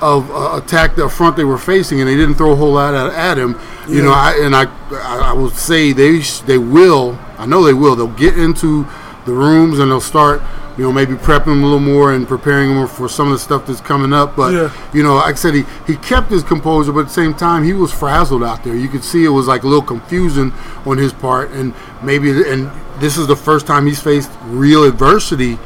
of 0.00 0.28
uh, 0.32 0.60
attack 0.62 0.96
the 0.96 1.08
front 1.08 1.34
they 1.36 1.44
were 1.44 1.56
facing, 1.56 1.98
and 2.00 2.08
they 2.08 2.16
didn't 2.16 2.34
throw 2.34 2.52
a 2.52 2.56
whole 2.56 2.72
lot 2.72 2.92
at, 2.94 3.14
at 3.14 3.38
him. 3.38 3.58
You 3.88 4.02
know, 4.02 4.12
I, 4.12 4.38
and 4.42 4.54
I, 4.54 4.64
I 4.92 5.30
I 5.30 5.32
will 5.32 5.48
say 5.50 5.92
they 5.92 6.20
sh- 6.20 6.40
they 6.40 6.58
will. 6.58 7.18
I 7.38 7.46
know 7.46 7.62
they 7.64 7.72
will. 7.72 7.96
They'll 7.96 8.08
get 8.08 8.36
into 8.36 8.86
the 9.24 9.32
rooms 9.32 9.78
and 9.78 9.90
they'll 9.90 10.00
start. 10.02 10.42
You 10.76 10.82
know, 10.82 10.92
maybe 10.92 11.14
prepping 11.14 11.44
them 11.46 11.62
a 11.62 11.66
little 11.66 11.78
more 11.78 12.12
and 12.12 12.26
preparing 12.26 12.74
them 12.74 12.88
for 12.88 13.08
some 13.08 13.28
of 13.28 13.32
the 13.32 13.38
stuff 13.38 13.66
that's 13.66 13.80
coming 13.80 14.12
up. 14.12 14.34
But 14.34 14.52
Yeah. 14.52 14.70
you 14.92 15.04
know, 15.04 15.14
like 15.16 15.34
I 15.34 15.38
said, 15.38 15.54
he, 15.54 15.64
he 15.86 15.94
kept 15.96 16.30
his 16.30 16.42
composure, 16.42 16.90
but 16.90 17.00
at 17.00 17.06
the 17.06 17.12
same 17.12 17.32
time, 17.32 17.62
he 17.62 17.72
was 17.72 17.92
frazzled 17.92 18.42
out 18.42 18.64
there. 18.64 18.74
You 18.74 18.88
could 18.88 19.04
see 19.04 19.24
it 19.24 19.28
was 19.28 19.46
like 19.46 19.62
a 19.62 19.68
little 19.68 19.84
confusion 19.84 20.52
on 20.84 20.98
his 20.98 21.12
part, 21.12 21.52
and 21.52 21.74
maybe, 22.02 22.30
and 22.50 22.70
this 22.98 23.16
is 23.16 23.28
the 23.28 23.36
first 23.36 23.66
time 23.68 23.86
he's 23.86 24.00
faced 24.00 24.30
real 24.46 24.82
adversity 24.84 25.58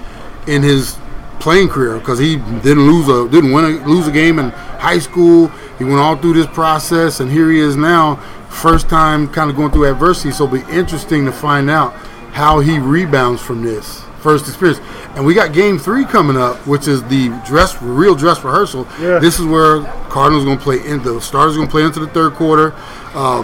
in 0.46 0.62
his 0.62 0.98
playing 1.40 1.68
career 1.68 1.98
because 1.98 2.18
he 2.18 2.36
didn't 2.36 2.86
lose 2.86 3.08
a 3.08 3.28
didn't 3.30 3.52
win 3.52 3.64
a, 3.64 3.86
lose 3.88 4.08
a 4.08 4.12
game 4.12 4.38
in 4.38 4.50
high 4.50 4.98
school. 4.98 5.48
He 5.78 5.84
went 5.84 5.98
all 5.98 6.16
through 6.16 6.34
this 6.34 6.48
process, 6.48 7.20
and 7.20 7.30
here 7.30 7.50
he 7.50 7.60
is 7.60 7.76
now, 7.76 8.16
first 8.50 8.88
time 8.90 9.28
kind 9.28 9.48
of 9.48 9.56
going 9.56 9.70
through 9.70 9.90
adversity. 9.90 10.32
So 10.32 10.44
it'll 10.44 10.58
be 10.58 10.72
interesting 10.72 11.24
to 11.24 11.32
find 11.32 11.70
out 11.70 11.94
how 12.32 12.60
he 12.60 12.78
rebounds 12.78 13.40
from 13.40 13.62
this 13.62 14.02
first 14.20 14.46
experience. 14.48 14.80
And 15.16 15.24
we 15.26 15.34
got 15.34 15.52
game 15.52 15.78
three 15.78 16.04
coming 16.04 16.36
up, 16.36 16.56
which 16.66 16.86
is 16.86 17.02
the 17.04 17.28
dress 17.46 17.80
real 17.82 18.14
dress 18.14 18.44
rehearsal. 18.44 18.86
Yeah. 19.00 19.18
This 19.18 19.38
is 19.40 19.46
where 19.46 19.82
Cardinals 20.10 20.44
going 20.44 20.58
to 20.58 20.62
play 20.62 20.84
in 20.86 21.02
the 21.02 21.20
starters 21.20 21.56
going 21.56 21.66
to 21.68 21.70
play 21.70 21.82
into 21.84 22.00
the 22.00 22.06
third 22.08 22.34
quarter. 22.34 22.72
Uh, 23.14 23.42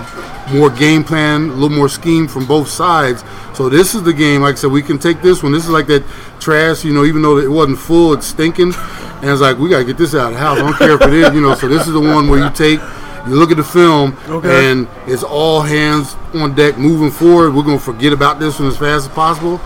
more 0.53 0.69
game 0.71 1.03
plan, 1.03 1.49
a 1.49 1.53
little 1.55 1.71
more 1.77 1.89
scheme 1.89 2.29
from 2.29 2.47
both 2.47 2.69
sides. 2.69 3.25
So 3.55 3.69
this 3.69 3.95
is 3.95 4.03
the 4.03 4.13
game. 4.13 4.43
Like 4.43 4.53
I 4.55 4.59
said, 4.59 4.71
we 4.71 4.83
can 4.83 4.99
take 4.99 5.23
this 5.23 5.43
one. 5.43 5.53
This 5.53 5.65
is 5.65 5.71
like 5.71 5.87
that 5.87 6.05
trash, 6.39 6.85
you 6.85 6.93
know. 6.93 7.05
Even 7.05 7.23
though 7.23 7.39
it 7.39 7.51
wasn't 7.51 7.79
full, 7.79 8.13
it's 8.13 8.27
stinking, 8.27 8.73
and 8.75 9.25
it's 9.31 9.41
like 9.41 9.59
we 9.59 9.71
got 9.71 9.79
to 9.79 9.85
get 9.85 9.97
this 9.97 10.15
out 10.15 10.29
of 10.29 10.33
the 10.35 10.39
house. 10.39 10.59
I 10.59 10.63
don't 10.63 10.77
care 10.77 10.93
if 10.93 11.01
it 11.01 11.13
is, 11.15 11.35
you 11.35 11.41
know. 11.41 11.55
So 11.55 11.67
this 11.67 11.87
is 11.87 11.93
the 11.93 12.01
one 12.01 12.29
where 12.29 12.39
you 12.45 12.51
take. 12.51 12.79
You 13.27 13.37
look 13.37 13.51
at 13.51 13.57
the 13.57 13.65
film, 13.65 14.15
Okay. 14.29 14.71
and 14.71 14.87
it's 15.07 15.23
all 15.23 15.63
hands 15.63 16.15
on 16.35 16.55
deck 16.55 16.77
moving 16.77 17.11
forward. 17.11 17.55
We're 17.55 17.63
going 17.63 17.79
to 17.79 17.83
forget 17.85 18.13
about 18.13 18.39
this 18.39 18.59
one 18.61 18.69
as 18.69 18.77
fast 18.77 19.09
as 19.09 19.15
possible, 19.15 19.57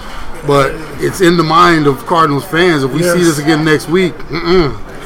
but 0.46 0.72
it's 1.02 1.20
in 1.20 1.36
the 1.36 1.42
mind 1.42 1.86
of 1.86 2.04
Cardinals 2.06 2.44
fans. 2.44 2.84
If 2.84 2.92
we 2.92 3.02
see 3.02 3.24
this 3.24 3.38
again 3.38 3.64
next 3.64 3.88
week. 3.88 4.14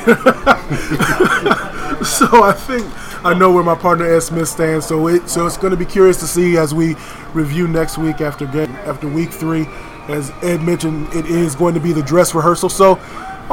So 2.04 2.42
I 2.42 2.52
think 2.52 2.86
I 3.24 3.32
know 3.32 3.52
where 3.52 3.62
my 3.62 3.76
partner 3.76 4.04
Ed 4.12 4.20
Smith 4.20 4.48
stands. 4.48 4.86
So 4.86 5.06
it 5.06 5.28
so 5.28 5.46
it's 5.46 5.56
going 5.56 5.70
to 5.70 5.76
be 5.76 5.84
curious 5.84 6.18
to 6.18 6.26
see 6.26 6.56
as 6.56 6.74
we 6.74 6.96
review 7.32 7.68
next 7.68 7.96
week 7.96 8.20
after 8.20 8.44
get 8.46 8.68
after 8.86 9.06
week 9.06 9.30
three. 9.30 9.66
As 10.08 10.32
Ed 10.42 10.62
mentioned, 10.62 11.06
it 11.14 11.26
is 11.26 11.54
going 11.54 11.74
to 11.74 11.80
be 11.80 11.92
the 11.92 12.02
dress 12.02 12.34
rehearsal. 12.34 12.68
So 12.68 12.96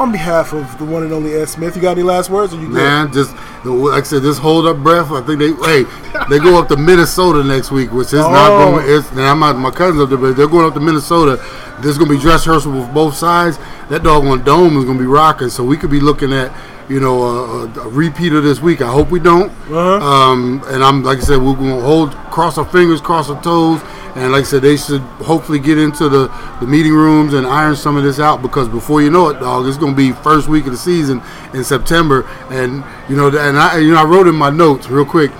on 0.00 0.10
behalf 0.12 0.52
of 0.54 0.78
the 0.78 0.84
one 0.84 1.02
and 1.02 1.12
only 1.12 1.34
Ed 1.34 1.46
Smith, 1.48 1.76
you 1.76 1.82
got 1.82 1.92
any 1.92 2.02
last 2.02 2.30
words? 2.30 2.54
Or 2.54 2.56
you 2.56 2.68
good? 2.68 2.74
man, 2.74 3.12
just 3.12 3.32
like 3.64 4.00
I 4.00 4.06
said, 4.06 4.22
just 4.22 4.40
hold 4.40 4.66
up 4.66 4.78
breath. 4.78 5.10
I 5.12 5.20
think 5.20 5.38
they 5.38 5.52
hey 5.68 5.84
they 6.30 6.38
go 6.38 6.58
up 6.58 6.68
to 6.68 6.76
Minnesota 6.76 7.44
next 7.44 7.70
week, 7.70 7.92
which 7.92 8.08
is 8.08 8.14
not 8.14 8.50
Oh. 8.50 8.70
going. 8.72 8.86
It's, 8.88 9.10
and 9.10 9.20
I'm 9.20 9.38
not 9.40 9.56
my 9.58 9.70
cousins 9.70 10.00
up 10.02 10.08
there, 10.08 10.16
but 10.18 10.36
they're 10.36 10.46
going 10.48 10.64
up 10.66 10.74
to 10.74 10.80
Minnesota. 10.80 11.36
There's 11.80 11.98
going 11.98 12.10
to 12.10 12.16
be 12.16 12.20
dress 12.20 12.46
rehearsal 12.46 12.72
with 12.72 12.92
both 12.94 13.14
sides. 13.14 13.58
That 13.90 14.02
dog 14.02 14.24
on 14.24 14.42
dome 14.44 14.76
is 14.78 14.84
going 14.84 14.96
to 14.98 15.02
be 15.02 15.06
rocking. 15.08 15.48
So 15.50 15.64
we 15.64 15.76
could 15.76 15.90
be 15.90 16.00
looking 16.00 16.32
at 16.32 16.50
you 16.90 16.98
know 16.98 17.22
a, 17.22 17.66
a, 17.66 17.86
a 17.86 17.88
repeat 17.88 18.32
of 18.32 18.42
this 18.42 18.60
week. 18.60 18.82
I 18.82 18.90
hope 18.90 19.10
we 19.10 19.20
don't. 19.20 19.50
Uh-huh. 19.70 20.04
Um, 20.04 20.62
and 20.66 20.82
I'm 20.82 21.04
like 21.04 21.18
I 21.18 21.20
said, 21.20 21.38
we're 21.38 21.54
going 21.54 21.76
to 21.76 21.80
hold, 21.80 22.10
cross 22.32 22.58
our 22.58 22.64
fingers, 22.64 23.00
cross 23.00 23.30
our 23.30 23.40
toes, 23.42 23.80
and 24.16 24.32
like 24.32 24.40
I 24.40 24.44
said, 24.44 24.62
they 24.62 24.76
should 24.76 25.00
hopefully 25.22 25.60
get 25.60 25.78
into 25.78 26.08
the, 26.08 26.26
the 26.60 26.66
meeting 26.66 26.92
rooms 26.92 27.32
and 27.32 27.46
iron 27.46 27.76
some 27.76 27.96
of 27.96 28.02
this 28.02 28.18
out 28.18 28.42
because 28.42 28.68
before 28.68 29.00
you 29.00 29.10
know 29.10 29.28
it, 29.28 29.34
dog, 29.38 29.66
it's 29.66 29.78
going 29.78 29.92
to 29.92 29.96
be 29.96 30.10
first 30.10 30.48
week 30.48 30.66
of 30.66 30.72
the 30.72 30.78
season 30.78 31.22
in 31.54 31.62
September. 31.62 32.26
And 32.50 32.84
you 33.08 33.16
know, 33.16 33.28
and 33.28 33.56
I 33.56 33.78
you 33.78 33.92
know 33.92 33.98
I 33.98 34.04
wrote 34.04 34.26
in 34.26 34.34
my 34.34 34.50
notes 34.50 34.88
real 34.90 35.06
quick 35.06 35.30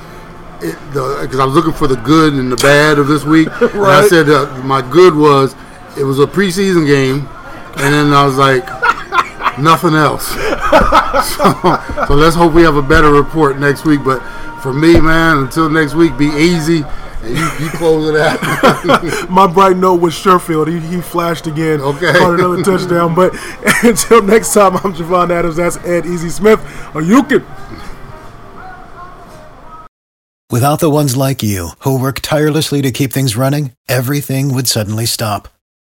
because 0.61 1.41
I 1.41 1.45
was 1.45 1.55
looking 1.55 1.73
for 1.73 1.89
the 1.89 1.97
good 1.97 2.35
and 2.35 2.53
the 2.53 2.57
bad 2.57 2.99
of 2.99 3.09
this 3.09 3.25
week. 3.25 3.49
And 3.61 3.87
I 3.87 4.07
said 4.07 4.29
uh, 4.29 4.63
my 4.63 4.89
good 4.89 5.17
was 5.17 5.57
it 5.99 6.05
was 6.05 6.21
a 6.21 6.27
preseason 6.27 6.87
game, 6.87 7.29
and 7.77 7.93
then 7.93 8.13
I 8.13 8.25
was 8.25 8.37
like 8.37 8.65
nothing 9.61 9.95
else. 9.95 10.29
so, 11.37 12.07
so 12.07 12.15
let's 12.15 12.37
hope 12.37 12.53
we 12.53 12.63
have 12.63 12.77
a 12.77 12.83
better 12.83 13.13
report 13.13 13.59
next 13.59 13.85
week. 13.85 14.03
But 14.05 14.21
for 14.63 14.73
me, 14.73 15.01
man, 15.01 15.39
until 15.39 15.69
next 15.69 15.95
week, 15.95 16.17
be 16.19 16.27
easy 16.27 16.85
and 17.23 17.37
you, 17.37 17.65
you 17.65 17.71
close 17.71 18.09
it 18.09 18.17
out. 18.17 19.31
My 19.31 19.47
bright 19.47 19.77
note 19.77 20.01
was 20.01 20.15
Sherfield. 20.15 20.69
He, 20.69 20.81
he 20.97 21.01
flashed 21.01 21.47
again. 21.47 21.81
Okay. 21.81 22.13
Caught 22.13 22.41
another 22.41 22.63
touchdown. 22.63 23.15
But 23.15 23.37
until 23.83 24.23
next 24.23 24.55
time, 24.55 24.77
I'm 24.77 24.95
Javon 24.95 25.31
Adams. 25.31 25.57
That's 25.57 25.77
Ed 25.79 26.07
Easy 26.07 26.31
Smith. 26.31 26.61
Or 26.95 27.03
you 27.03 27.23
can. 27.23 27.45
Without 30.51 30.81
the 30.81 30.91
ones 30.91 31.17
like 31.17 31.45
you, 31.45 31.71
who 31.81 32.01
work 32.01 32.21
tirelessly 32.21 32.83
to 32.83 32.91
keep 32.91 33.13
things 33.13 33.37
running, 33.37 33.73
everything 33.89 34.53
would 34.53 34.67
suddenly 34.67 35.07
stop. 35.07 35.47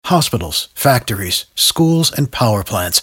Hospitals, 0.07 0.68
factories, 0.75 1.46
schools, 1.55 2.12
and 2.12 2.31
power 2.31 2.62
plants, 2.62 3.03